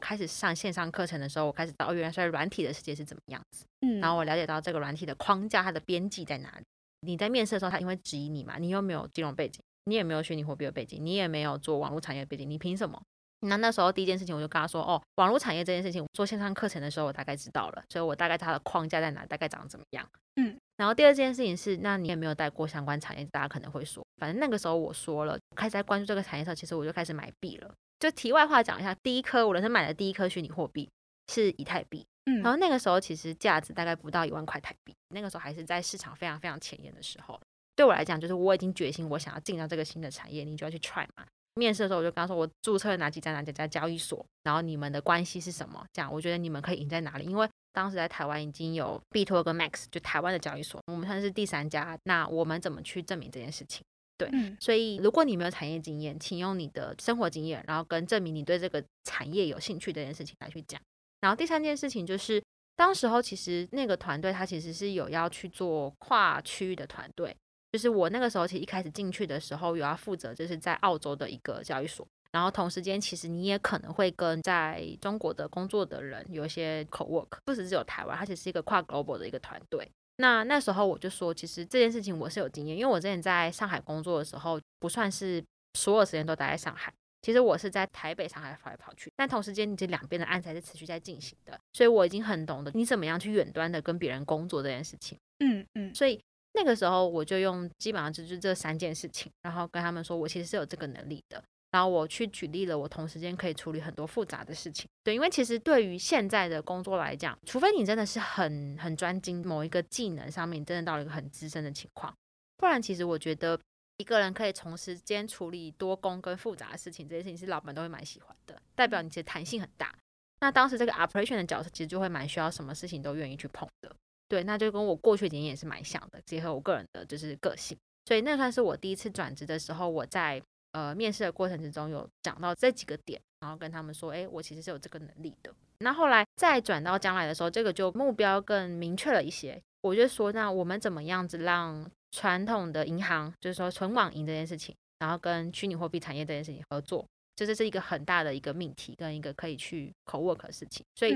[0.04, 6.64] 开始上线上课程的时候，我开始到原来说软体的世界是怎么样子，嗯，然后我了解到这个软体的框架，它的边际在哪里。
[7.00, 13.00] 你在面试的时候，他因为质疑你嘛，你又没有金融背景，你也没有虚拟货币的背景，你也没有做网络产业的背景，你凭什么？
[13.40, 20.56] 那那时候第一件事情，我就跟他说，哦，网络产业这件事情，做线上课程的时候，我大概知道了，所以我大概它的框架在哪，大概长怎么样，嗯。
[20.76, 27.70] 然后第二件事情是，那你也没有带过相关产业，大家可能会说，反正那个时候我说了，开始在关注这个产业的时候，其实我就开始买币了。
[28.04, 30.86] 就题外话讲一下，第一颗我人生买的第一颗虚拟货币
[31.32, 37.40] 是以太币，嗯，然后那个时候其实价值大概不到一万块台币，那个时候还是在市场非常非常前沿的时候。
[37.74, 41.24] 对我来讲，就是我已经决心，我想要进到这个新的产业，你就要去 try 嘛。
[41.54, 45.82] 面试的时候我就跟他说，我注册了哪几家哪几家交易所，然后你们的关系是什么？
[45.90, 47.24] 这样我觉得你们可以赢在哪里？
[47.24, 53.82] 因为当时在台湾已经有 b t o 跟 Max，就台湾的交易所，我们算是第三家，那我们怎么去证明这件事情？
[54.16, 60.80] 对，所以如果你没有产业经验，请用你的生活经验，然后跟证明你对这个产业有兴趣这件事情来去讲。
[61.20, 62.42] 然后第三件事情就是，
[62.76, 67.34] 当时候其实那个团队他其实是有要去做跨区域的团队，
[67.72, 79.90] 就是我那个时候其实一开始进去的时候有要负责，就是在澳洲的一个交易所，然后同时间其实你也可能会跟在中国的工作的人有一些 co-work，不只是有台湾，它其实是一个跨 global 的一个团队。
[80.16, 86.92] 那那时候我就说，其实这件事情我是有经验，因为我之前在上海工作的时候，不算是所有时间都待在上海。
[87.22, 95.18] 其实我是在台北、上海跑来跑去，但同时间你这两边的案子还是持续在进行的，所以我已经很懂得你怎么样去远端的跟别人工作这件事情。
[95.38, 96.22] 嗯嗯，所以
[96.52, 101.42] 那个时候我就用基本上就是这三件事情，然后跟他们说我其实是有这个能力的。
[101.74, 104.88] 然后我去举例了，我同时间可以处理很多复杂的事情。
[105.02, 112.14] 对，因为其实对于现在的工作来讲，除非你真的是很很专精某一个技能上面，你真的到了一个很资深的情况，
[112.58, 113.58] 不然其实我觉得
[113.96, 119.92] 一个人可以同时间处理多工跟复杂的事情，这些事情是老板都会蛮喜欢的，代表你其实弹性很大。
[120.38, 123.92] 那当时这个 operation 的角色其实就会蛮需要什么事情都愿意去碰的。
[124.28, 130.40] 对，那就跟我过去经验也是蛮像的，结合我个人的就是个性，所以那算是我第一次转职的时候，我在
[130.74, 135.50] 呃面试的过程之中有讲到这几个点，然后跟他们说，哎，我其实是有这个能力的。
[135.78, 139.60] 那后来再转到将来的时候，这个就目标更明确了一些。
[139.82, 147.04] 我就说，那我们怎么样子让传统的银行，就是说纯网银这件事情，然后跟虚拟货币产业这件事情合作，
[147.36, 150.82] 这就是一个很大的一个命题跟一个可以去 co-work 的事情。
[150.94, 151.14] 所以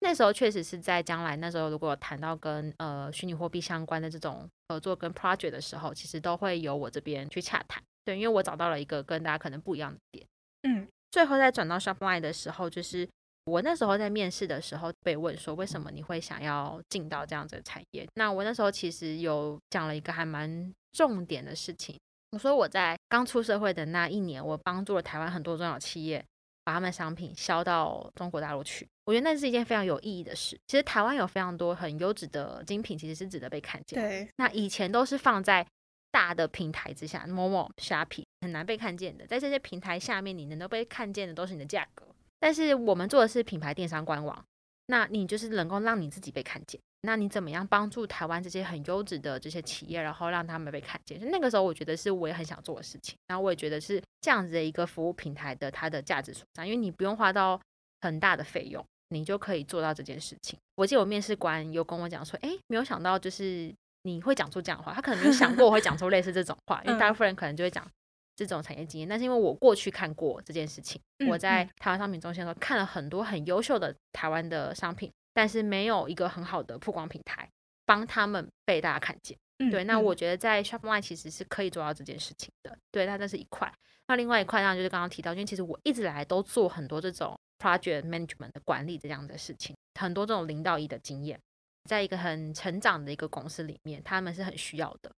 [0.00, 7.82] 那时候确实是在将来那时候，如果谈到跟呃虚拟货币相关的这种合作跟 project 的时候，其实都会由我这边去洽谈。
[8.04, 10.26] 对，因为我找到了一个跟大家可能不一样的点。
[10.62, 13.08] 嗯，最后再转到 Shopline 的时候，就是。
[13.46, 18.08] 我那时候在面试的时候被问说，为什么你会想要进到这样子的产业？
[18.14, 21.94] 那我那时候其实有讲了一个还蛮重点的事情。
[22.30, 26.24] 我说我在刚出社会的那一年，我帮助了台湾很多中小企业
[26.64, 28.88] 把他们商品销到中国大陆去。
[29.04, 30.58] 我觉得那是一件非常有意义的事。
[30.66, 34.00] 其实台湾有非常多很优质的精品，其实是值得被看见。
[34.00, 35.66] 对，那以前都是放在
[36.14, 39.26] 大的平台之下某某虾皮、很难被看见的。
[39.26, 42.06] 在这些平台下面，你能够被看见的都是你的价格。
[42.38, 44.44] 但是我们做的是品牌电商官网，
[44.86, 46.80] 那你就是能够让你自己被看见。
[47.00, 51.20] 那你怎么样帮助台湾这些很优质的这些企业，然后让他们被看见？
[51.20, 53.16] 就那个时候，我觉得是我也很想做的事情。
[53.26, 57.60] 然后我也觉得是这样子的一个服务平台的它的价值所在，因为你不用花到
[58.02, 60.56] 很大的费用，你就可以做到这件事情。
[60.76, 67.86] 我记得我面试官有跟我讲说，哎，没有想到就是你会讲出这样的话，他可能没有想过我会讲出类似这种话，因为大部分人可能就会讲。
[68.36, 77.48] 这种产业经验，但是因为我过去看过这件事情，嗯、我在台湾商品中心的时候看了很多很优秀的台湾的商品，但是没有一个很好的曝光平台
[77.86, 79.38] 帮他们被大家看见。
[79.60, 82.76] 嗯、对，那我觉得在 Shopify 其实是可以做到这件事情的。
[82.90, 83.72] 对，那这是一块。
[84.08, 91.38] 那另外一块呢，就是刚刚提到，因为其实我一直来都做很多这种 project management 的管理这样的事情，很多这种零到一的经验，
[91.84, 95.10] 在一个很成长的一个公司里面，他们是很需要的。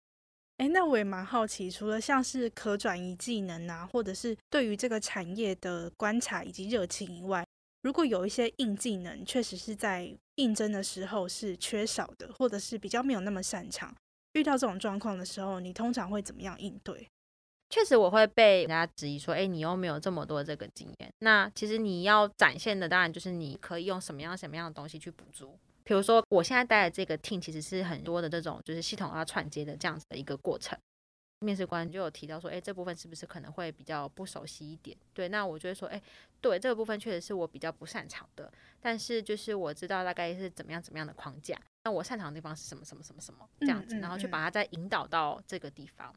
[0.58, 7.46] 哎，那我也蛮好奇，除了像是可转移技能啊，或者是对于这个产业的观察以及热情以外，
[7.82, 13.94] 如果有一些硬技能，确实是在应征的时候是缺少的，或者是比较没有那么擅长，
[14.32, 17.06] 遇到这种状况的时候，你通常会怎么样应对？
[17.68, 21.10] 确实，我会被人家质疑说，哎，你又没有这么多这个经验。
[21.18, 25.58] 那其实你要展现的，当然就是你可以用什么样什么样的东西去补足。
[25.86, 30.76] 比如说，我现在带的这个 team 其实是很多的这种就是系统要串接的这样子的一个过程。
[31.40, 34.96] 面试官就有提到说，哎，这部分是不是可能会比较不熟悉一点？
[35.14, 36.02] 对，那我就会说，哎，
[36.40, 38.52] 对，这个部分确实是我比较不擅长的。
[38.80, 46.12] 但是就是我知道大概是怎么样怎么样的框架，那我擅长的地方是什么什么什么什么这样子，然后去把它再引导到这个地方。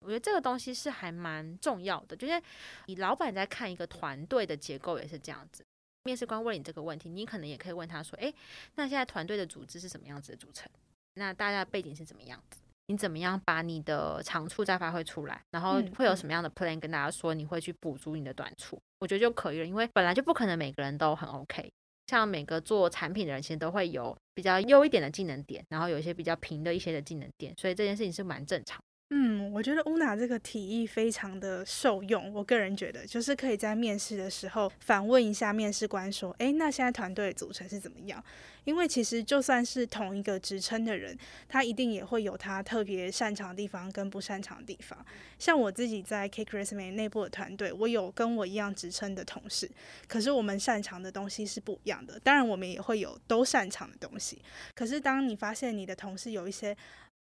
[0.00, 2.42] 我觉得这个东西是还蛮重要的，就是
[2.84, 5.64] 你老板在看一个团队的结构也是这样子。
[6.04, 8.32] 面试官问你这个问题，你可能也可以问他说：“诶，
[8.74, 10.70] 那现在团队的组织是什么样子的组成？
[11.14, 12.60] 那大家的背景是怎么样子？
[12.88, 15.40] 你怎么样把你的长处再发挥出来？
[15.50, 17.32] 然后会有什么样的 plan 跟大家说？
[17.32, 18.78] 你会去补足你的短处？
[18.98, 21.72] 我觉得就可以了，因为本来就不可能每个人都很 OK。
[22.08, 28.78] 像每个做产品的人，其实都会有比较优一点的技能点，然后有一些比较平的一些的技能点，所以这件事情是蛮正常。”
[29.10, 32.32] 嗯，我觉得乌娜这个提议非常的受用。
[32.32, 38.22] 我个人觉得，就是可以在面试的时候反问一下面试官说：“诶，那现在团队组成是怎么样？”
[38.64, 44.98] 因为其实就算是同一个职称的人，他一定也会有他特别擅长的地方跟不擅长的地方。
[45.38, 49.70] 像我自己在 CakeResume 内部的团队，我有跟我一样职称的同事，
[50.08, 52.18] 可是我们擅长的东西是不一样的。
[52.20, 54.40] 当然，我们也会有都擅长的东西。
[54.74, 56.74] 可是当你发现你的同事有一些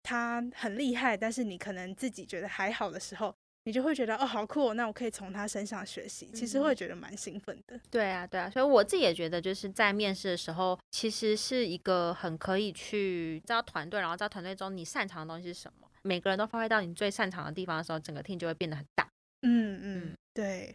[0.08, 7.78] 他很厉害，但是你可能自己觉得还好的时候，你就会觉得哦，好酷哦，那我可以从他身上学习，其实会觉得蛮兴奋的。
[7.90, 19.06] 对啊，对啊，所以我自己也觉得，就是在面试的时候，其实是一个很可以去知道团队，然后知道团队中你擅长的东西是什么，每个人都发挥到你最擅长的地方的时候，整个 team 就会变得很大。
[19.42, 20.74] 嗯嗯，对。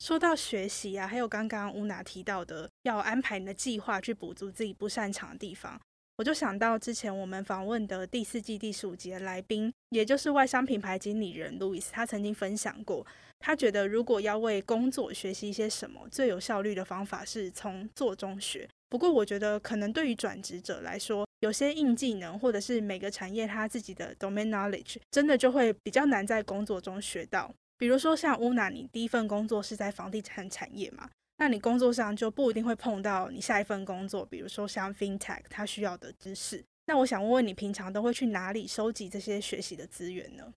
[0.00, 5.80] 说到学习啊，还有刚刚乌娜提到的，要安排你的计划去补足自己不擅长的地方。
[6.22, 13.04] 我就想到之前我们访问的第四季第十五集的来宾，也就是外商品牌经理人路易斯，他曾经分享过，
[13.40, 18.68] 他觉得如果要为工作学习一些什么，最有效率的方法是从做中学。
[18.88, 27.52] 不过我觉得可能对于转职者来说，有些硬技能或者是每个产业他自己的 domain knowledge，真的就会比较难在工作中学到。
[27.76, 31.10] 比如说像乌娜，你第一份工作是在房地产产业嘛？
[31.42, 36.64] 那你工作上就不一定会碰到你下一份工作，比如说像 FinTech，它需要的知识。
[36.86, 40.54] 那我想问问你，平常都会去哪里收集这些学习的资源呢？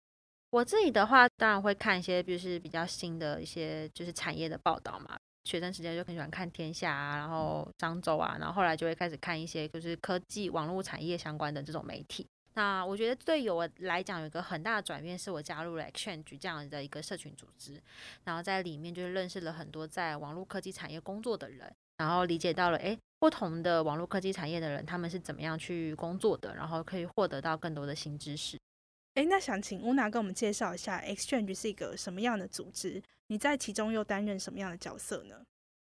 [0.52, 5.18] 我自己的话，当然会看一些，就是比较新的一些就是产业的报道嘛。
[5.46, 12.28] 学生时间就很喜欢看天下啊，然后商周啊，然后后来就会开始看一些就是科技网络产业相关的这种媒体。
[12.56, 17.82] 那我觉得对于我来讲，有一个很大的转变，是我加入了 Exchange 这样的一个社群组织，
[18.24, 28.58] 然后在里面就是认识了很多在网络科技产业工作的人，然后理解到了，诶，不同的网络科技产业的人他们是怎么样去工作的，然后可以获得到更多的新知识。
[29.16, 33.04] 诶，那想请乌娜跟我们介绍一下 Exchange 是一个什么样的组织？
[33.28, 35.46] 你在其中又担任什么样的角色呢？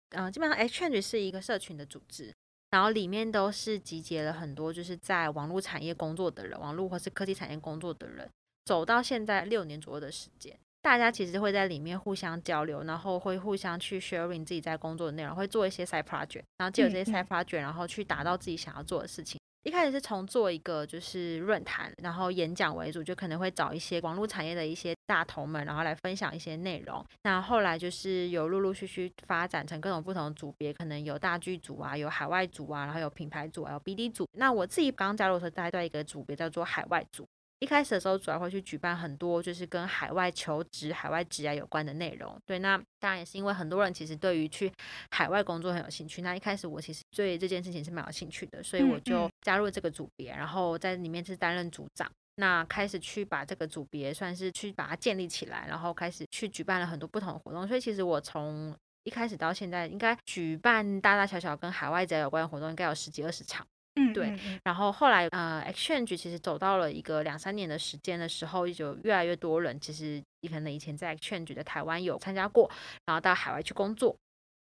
[0.10, 2.32] 嗯、呃，基本上 Exchange 是一个社群的组织。
[2.72, 8.30] 然后里面都是集结了很多就是在网络产业工作的人，网络或是科技产业工作的人，
[8.66, 19.40] 走到现在六年左右的时间，大家其实会在里面互相交流，然后会互相去 sharing 自己在工作的内容，会做一些 side project，然后借由这些 side project，然后去达到自己想要做的事情。
[19.64, 27.06] 一开始是从做一个就是论坛，然后演讲为主，就可能会找一些网络产业的一些大头们，然后来分享一些内容。
[27.24, 34.26] 那后来就是有陆陆续续发展成各种不同的组别，可能有大剧组啊，有海外组啊，然后有品牌组，还有 BD 组。
[34.38, 37.28] 那我自己刚加入的时候，大概在一个组别叫做海外组。
[37.60, 42.40] 一开始的时候，主要会去举办很多就是跟海外求职、海外职涯有关的内容。
[42.46, 44.72] 对，那当然也是因为很多人其实对于去
[45.12, 46.22] 海外工作很有兴趣。
[46.22, 52.10] 那一开始我其实对这件事情是蛮有兴趣的，所以我就加入了这个组别，然后在里面是担任组长。
[52.36, 57.68] 那开始去把这个组别算是去把它建立起来，然后开始去举办了很多不同的活动。
[57.68, 63.68] 所以其实我从一开始到现在，应该举办大大小小跟海外职涯有关的活动，应该有十几二十场。
[64.00, 64.40] 嗯，对。
[64.64, 72.70] 然后后来，呃，Exchange 其实走到了一个两三年的时间的时候，就越来越多人，其实你可能以前在 Exchange 的台湾有参加过，
[73.06, 74.16] 然后到海外去工作。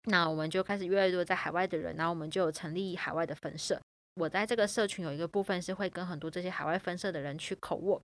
[0.05, 3.81] 那我们就开始越来越多在海外的人，然后我们就有成立海外的分社。
[4.14, 8.03] 我在这个社群有一个部分是会跟很多这些海外分社的人去 co-work。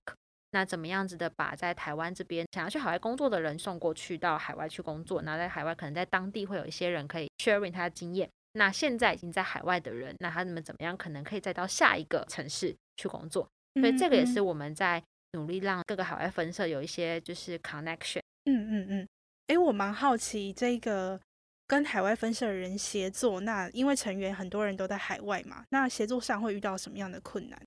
[0.51, 5.21] 那怎么样子的把在台湾这边想要去海外工作的人送过去到海外去工作？
[5.21, 8.27] 那在海外可能在当地会有一些人可以 sharing 他的经验。
[8.53, 10.95] 那现在已经在海外的人，那他们怎么样？
[10.97, 15.01] 可能可以再到下一个城市去工作，所以这个也是我们在
[15.33, 18.21] 努力让各个海外分社有一些就是 connection。
[18.45, 19.07] 嗯嗯嗯。
[19.47, 21.19] 哎、嗯嗯，我蛮好奇这个
[21.67, 27.61] 跟海外分社的人协作，那因为成员很多人都在海外嘛，那协作上会遇到什么样的困难？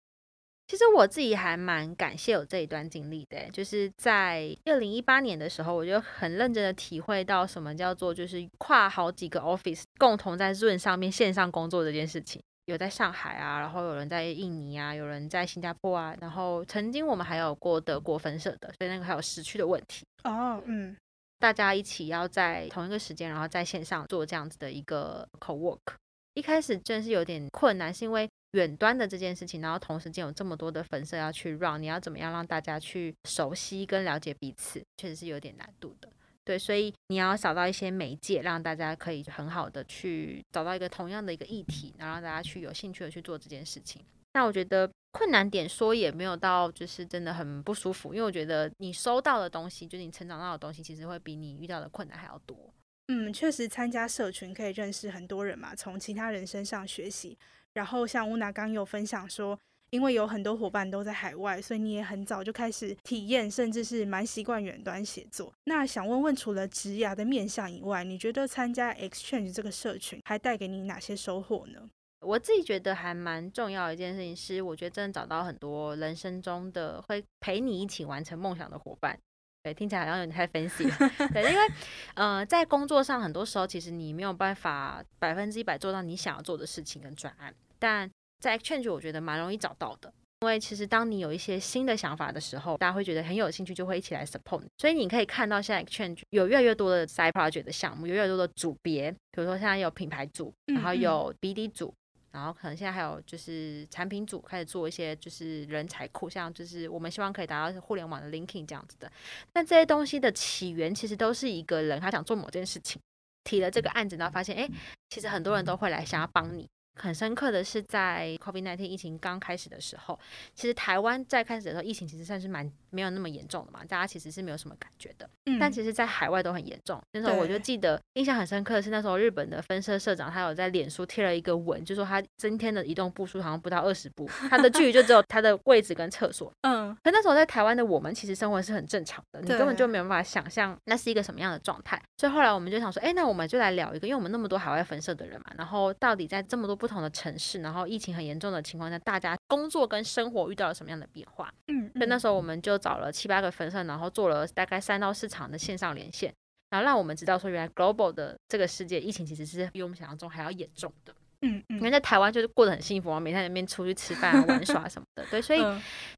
[0.72, 12.40] 其实我自己还蛮感谢有这一段经历的，就是在二零一八年的时候，我就很认真的体会到什么叫做就是跨好几个 office 共同在 Zoom 上面线上工作这件事情。
[12.64, 20.06] 有在上海啊，然后有人在印尼啊，有人在新加坡啊，然后曾经我们还有过德国分社的，所以那个还有时区的问题。
[20.24, 20.96] 哦，嗯，
[21.38, 25.96] 大家一起要在同一个时间，然后在线上做这样子的一个 co work，
[26.32, 28.26] 一开始真的是有点困难，是因为。
[28.52, 36.08] 远端的这件事情，然后同时间有这么多的粉丝要去 run，你要怎么样让大家去熟悉跟了解彼此，确实是有点难度的。
[36.44, 44.04] 对，所以你要找到一些媒介，让大家可以很好的去找到一个同样的一个议题，然后让大家去有兴趣的去做这件事情。
[44.34, 52.74] 那我觉得困难点说也没有到，就是真的很不舒服，因为我觉得你收到的东西，就是你成长到的东西，其实会比你遇到的困难还要多。
[53.08, 57.38] 嗯，确实参加社群可以认识很多人嘛，从其他人身上学习。
[57.74, 59.58] 然后像乌娜刚有分享说，
[59.90, 65.52] 因为有很多伙伴都在海外，所以你也很早就开始体验，甚至是蛮习惯远端写作。
[65.64, 71.90] 那想问问，除了职涯的面向以外，你觉得参加 Exchange 这个社群还带给你哪些收获呢？
[72.20, 79.18] 我自己觉得还蛮重要的一件事情是，我觉得真的找到很多人生中的会陪你一起完成梦想的伙伴。
[79.62, 81.28] 对，听起来好像有点太 fancy 了。
[81.32, 81.68] 对，因为
[82.14, 88.10] 呃，在工作上很多时候，其实你没有办法百分之一百做到你想要做的事情跟专案，但
[88.40, 90.12] 在 Exchange 我觉得蛮容易找到的。
[90.40, 94.64] 因为其实当你有一些新的想法的时候，大家会觉得很有兴趣，就会一起来 support。
[94.78, 101.94] 所以你可以看到，现在 Exchange 有越来越多的 side project 的项目，有越来越多的组别，比如说现在有品牌组，然后有 BD 组。
[102.32, 109.10] 然后可能现在还有就是产品组开始做一些就是人才库，像就是我们希望可以达到互联网的 linking 这样子的。
[109.52, 113.00] 但这些东西的起源其实都是一个人他想做某件事情，
[113.44, 114.68] 提了这个案子，然后发现哎，
[115.10, 116.68] 其实很多人都会来想要帮你。
[116.94, 120.18] 很深刻的是，在 COVID-19 疫情刚开始的时候，
[120.54, 125.28] 其实台湾在开始的时候，疫情其实算是蛮没有那么严重的嘛，大家其实是没有什么感觉的。
[125.46, 125.58] 嗯。
[125.58, 127.00] 但其实，在海外都很严重。
[127.12, 136.52] 那时候我就记得印象很深刻的是，那时候日本的分社社长他有在脸书贴了一个文，就说他增添的移动步数好像不到二十步，他的距离就只有他的位置跟厕所。
[136.62, 136.94] 嗯。
[137.02, 142.00] 可那时候在台湾的我们，其实生活是很正常的，你根本就没有办法想象那是一个什么样的状态。
[142.18, 151.48] 所以后来我们就想说，哎，那我们就来聊一个，因为我们那么多海外分社的人嘛，然后到底在这么多不同的城市，然后疫情很严重的情况下，大家工作跟生活遇到了什么样的变化？
[151.68, 156.34] 嗯，所以那时候我们就找了七八个分社，然后做了大概三到四场的线上连线，
[156.70, 161.14] 然后让我们知道说，原来 global 的这个世界疫情其实是比我们想象中还要严重的。
[161.42, 165.24] 嗯嗯，因为在台湾就是过得很幸福啊，每天在那边出去吃饭啊、玩耍什么的。
[165.30, 165.60] 对，所以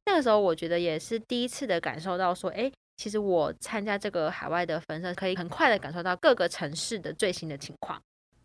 [0.06, 8.00] 那个时候我觉得也是第一次的感受到说，哎，其实我参加这个海外的分社，可以很快的感受到各个城市的最新的情况。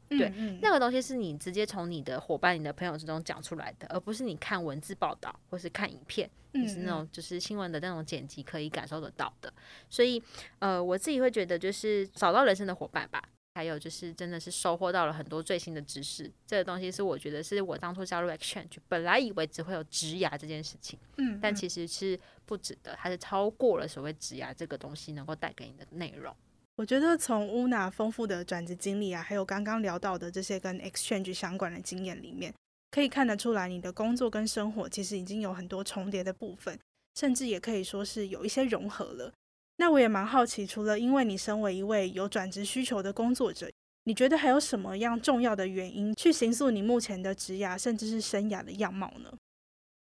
[0.09, 9.53] 对，那个东西是你直接从你的伙伴、你的朋友之中讲出来的，而不是你看文字报道或是看影片，就是那种就是新闻的那种剪辑可以感受得到的。
[9.89, 10.21] 所以，
[10.57, 16.31] 呃，我自己会觉得就是找到人生的伙伴吧，还有就是真的是收获到了很多最新的知识。
[16.47, 20.97] 这个东西是我觉得是我当初加入 Exchange，本来以为只会有职涯这件事情，
[21.39, 26.35] 但其实是不止的，它是超过了所谓职涯这个东西能够带给你的内容。
[26.79, 32.53] 我觉得从乌娜丰富的转职经历啊，还有刚刚聊到的这些跟 exchange 相关的经验里面，
[32.89, 36.79] 可以看得出来，你的工作跟生活其实已经有很多重叠的部分，
[37.15, 39.29] 甚至也可以说是有一些融合了。
[39.75, 43.69] 那我也蛮好奇，除了因为你身为一位有转职需求的工作者，
[44.05, 49.29] 你觉得还有什么样重要的原因去形塑你目前的职涯甚至是生涯的样貌呢？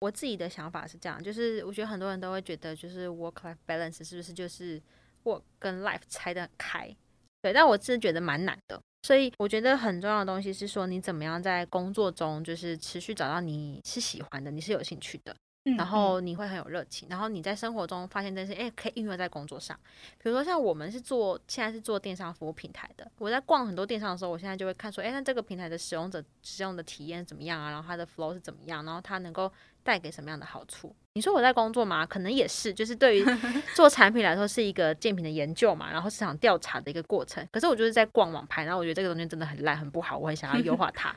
[0.02, 4.80] 我自己的想法是这样，就是我觉得很多人都会觉得，就是 work-life balance 是不是就是
[5.24, 6.96] 我跟 life 拆得很开，
[7.42, 15.36] 对，但我是觉得蛮难的，所以我觉得很重要的东西是说，你怎么样在工作中就是持续找到你是喜欢的，你是有兴趣的。
[15.76, 19.78] 然后你会很有热情，然后你在生活中发现这些，哎，可以应用在工作上。
[20.18, 23.06] 比如说像我们是做，现在是做电商服务平台的。
[23.18, 27.70] 我在逛很多电商的时候，我现在就会看说，哎，那这个平台的使用者使用的体验怎么样啊？
[27.70, 28.86] 然后它的 flow 是怎么样？
[28.86, 29.52] 然后它能够
[29.84, 30.96] 带给什么样的好处？
[31.18, 32.06] 你说我在工作吗？
[32.06, 33.26] 可能也是，就是对于
[33.74, 37.44] 做产品来说是一个竞品的研究嘛，然后市场调查的一个过程。
[37.52, 41.16] 可是我就是在逛网拍，然后我觉得这个东西真的很烂，很不好，我很想要优化它，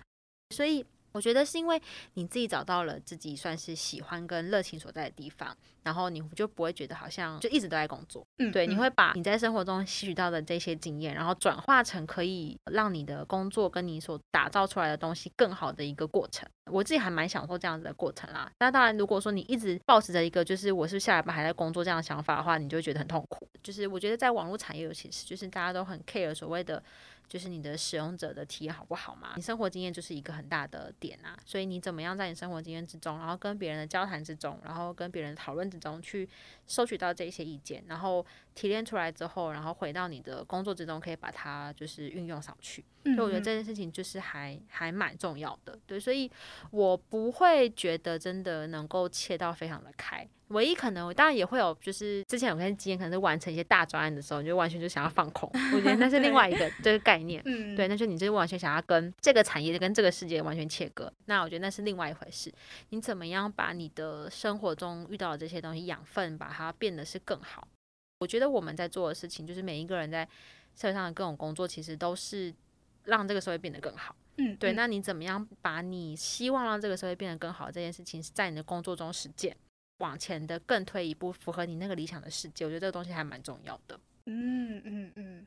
[0.57, 0.85] 所以。
[1.13, 1.81] 我觉得是因为
[2.15, 8.27] 你自己找到了自己算是喜欢跟热情所在的地方，然后你就不会觉得好像就一直都在工作。
[8.39, 16.49] 嗯，对，你会把你在生活中吸取到的这些经验，然后转化成可以让你的工作跟你所打造出来的东西更好的一个过程。
[16.71, 18.51] 我自己还蛮享受这样子的过程啦。
[18.61, 23.49] 那当然，如果说你一直保持着一个就是我是下了班还在工作这样的想法的话，你就会觉得很痛苦。
[23.63, 26.83] 就是我觉得在网络产业尤其是，就是大家都很 care 所谓的。
[27.31, 29.35] 就是你的使用者的体验好不好嘛？
[29.37, 36.29] 你生活经验就是一个很大的点啊，所以你怎么样在你生活经验之中，然后跟别人的交谈之中，然后跟别人讨论之中去
[36.67, 42.85] 收取到这些意见，然后提炼出来之后，然后回到你的工作之中，可以把它就是运用上去。
[43.03, 46.31] 所以我觉得这件事情就是还还蛮重要的，对，所以
[46.71, 50.29] 我不会觉得真的能够切到非常的开。
[50.49, 55.49] 唯一可能，我当然也会有，就是之前有跟经验，可能是完成一些大专案的时候，你就完全就想要放空。
[55.73, 61.11] 我觉得那是另 外一个这个概念，嗯，对，那就你就是完全想要跟这个产业、跟这个世界完全切割。
[61.27, 62.53] 那我觉得那是另外一回事。
[62.91, 67.67] 你怎么样把你的生活中遇到的这些东西养分，把它变得是更好？
[68.21, 70.27] 我觉得我们在做的事情，就是每一个人在
[70.77, 72.55] 社会上的各种工作，其实都是
[73.05, 74.15] 让这个社会变得更好。
[74.37, 74.75] 嗯，对。
[74.75, 79.57] 那你怎么样把你希望让这个社会变得更好这件事情，是在你的工作中实践？
[79.99, 83.99] 往前的更退一步，符合你那个理想的世界，我觉得这个东西还蛮重要的。
[84.27, 85.47] 嗯嗯嗯。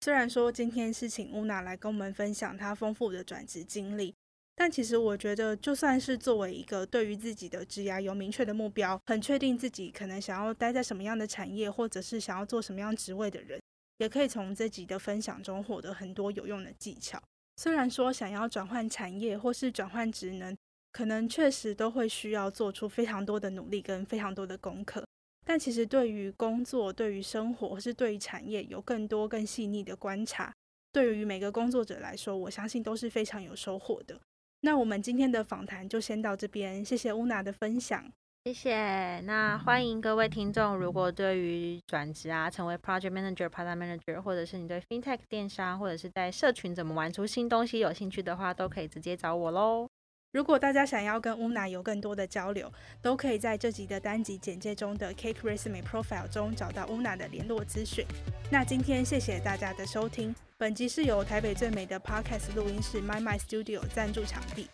[0.00, 4.14] 虽然说今天是请乌娜来跟我们分享她丰富的转职经历，
[4.54, 13.60] 但其实我觉得，就算是作为一个对于自己的职涯有明确的目标，很确定自己可能想要待在什么样的产业，或者是想要做什么样职位的人，
[13.98, 17.20] 也可以从自己的分享中获得很多有用的技巧。
[17.56, 20.56] 虽然说想要转换产业或是转换职能，
[20.92, 25.04] 可能确实都会需要做出非常多的努力跟非常多的功课，
[25.44, 30.52] 但其实对于工作、对于生活或是对于产业有更多更细腻的观察，
[30.92, 34.20] 对于每个工作者来说，我相信都是非常有收获的。
[34.64, 38.04] 那我们今天的访谈就先到这边，谢谢乌娜的分享，
[38.44, 39.18] 谢谢。
[39.22, 49.88] 那欢迎各位听众，如果对于转职啊，成为 project manager、product manager，或者是你对 fintech 电商，或者是在社群怎么玩出新东西有兴趣的话，都可以直接找我喽。
[50.30, 58.06] 如果大家想要跟 Una 有更多的交流，都可以在这集的单集简介中的 Cake Resume Profile 中找到 Una 的联络资讯。
[58.48, 60.32] 那今天谢谢大家的收听，
[60.62, 64.68] 本集是由台北最美的 Podcast 录音室 MicMind Studio 赞助场地，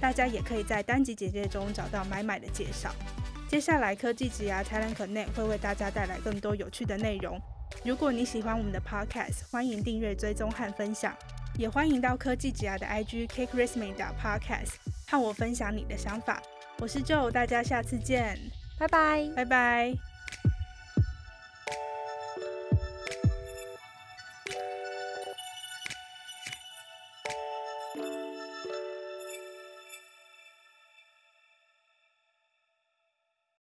[0.00, 2.90] 大家也可以在单集简介中找到 MicMind 的介绍。
[3.46, 7.38] 接下来科技职涯 Talent Connect 会为大家带来更多有趣的内容。
[7.84, 11.14] 如果你喜欢我们的 Podcast，欢迎订阅、追踪和分享，
[11.58, 14.76] 也欢迎到科技职涯的 IG Cake Resume Podcast。
[15.06, 16.42] 和我分享你的想法，
[16.78, 18.38] 我是 Joe，大家下次见，
[18.78, 20.13] 拜拜，拜拜。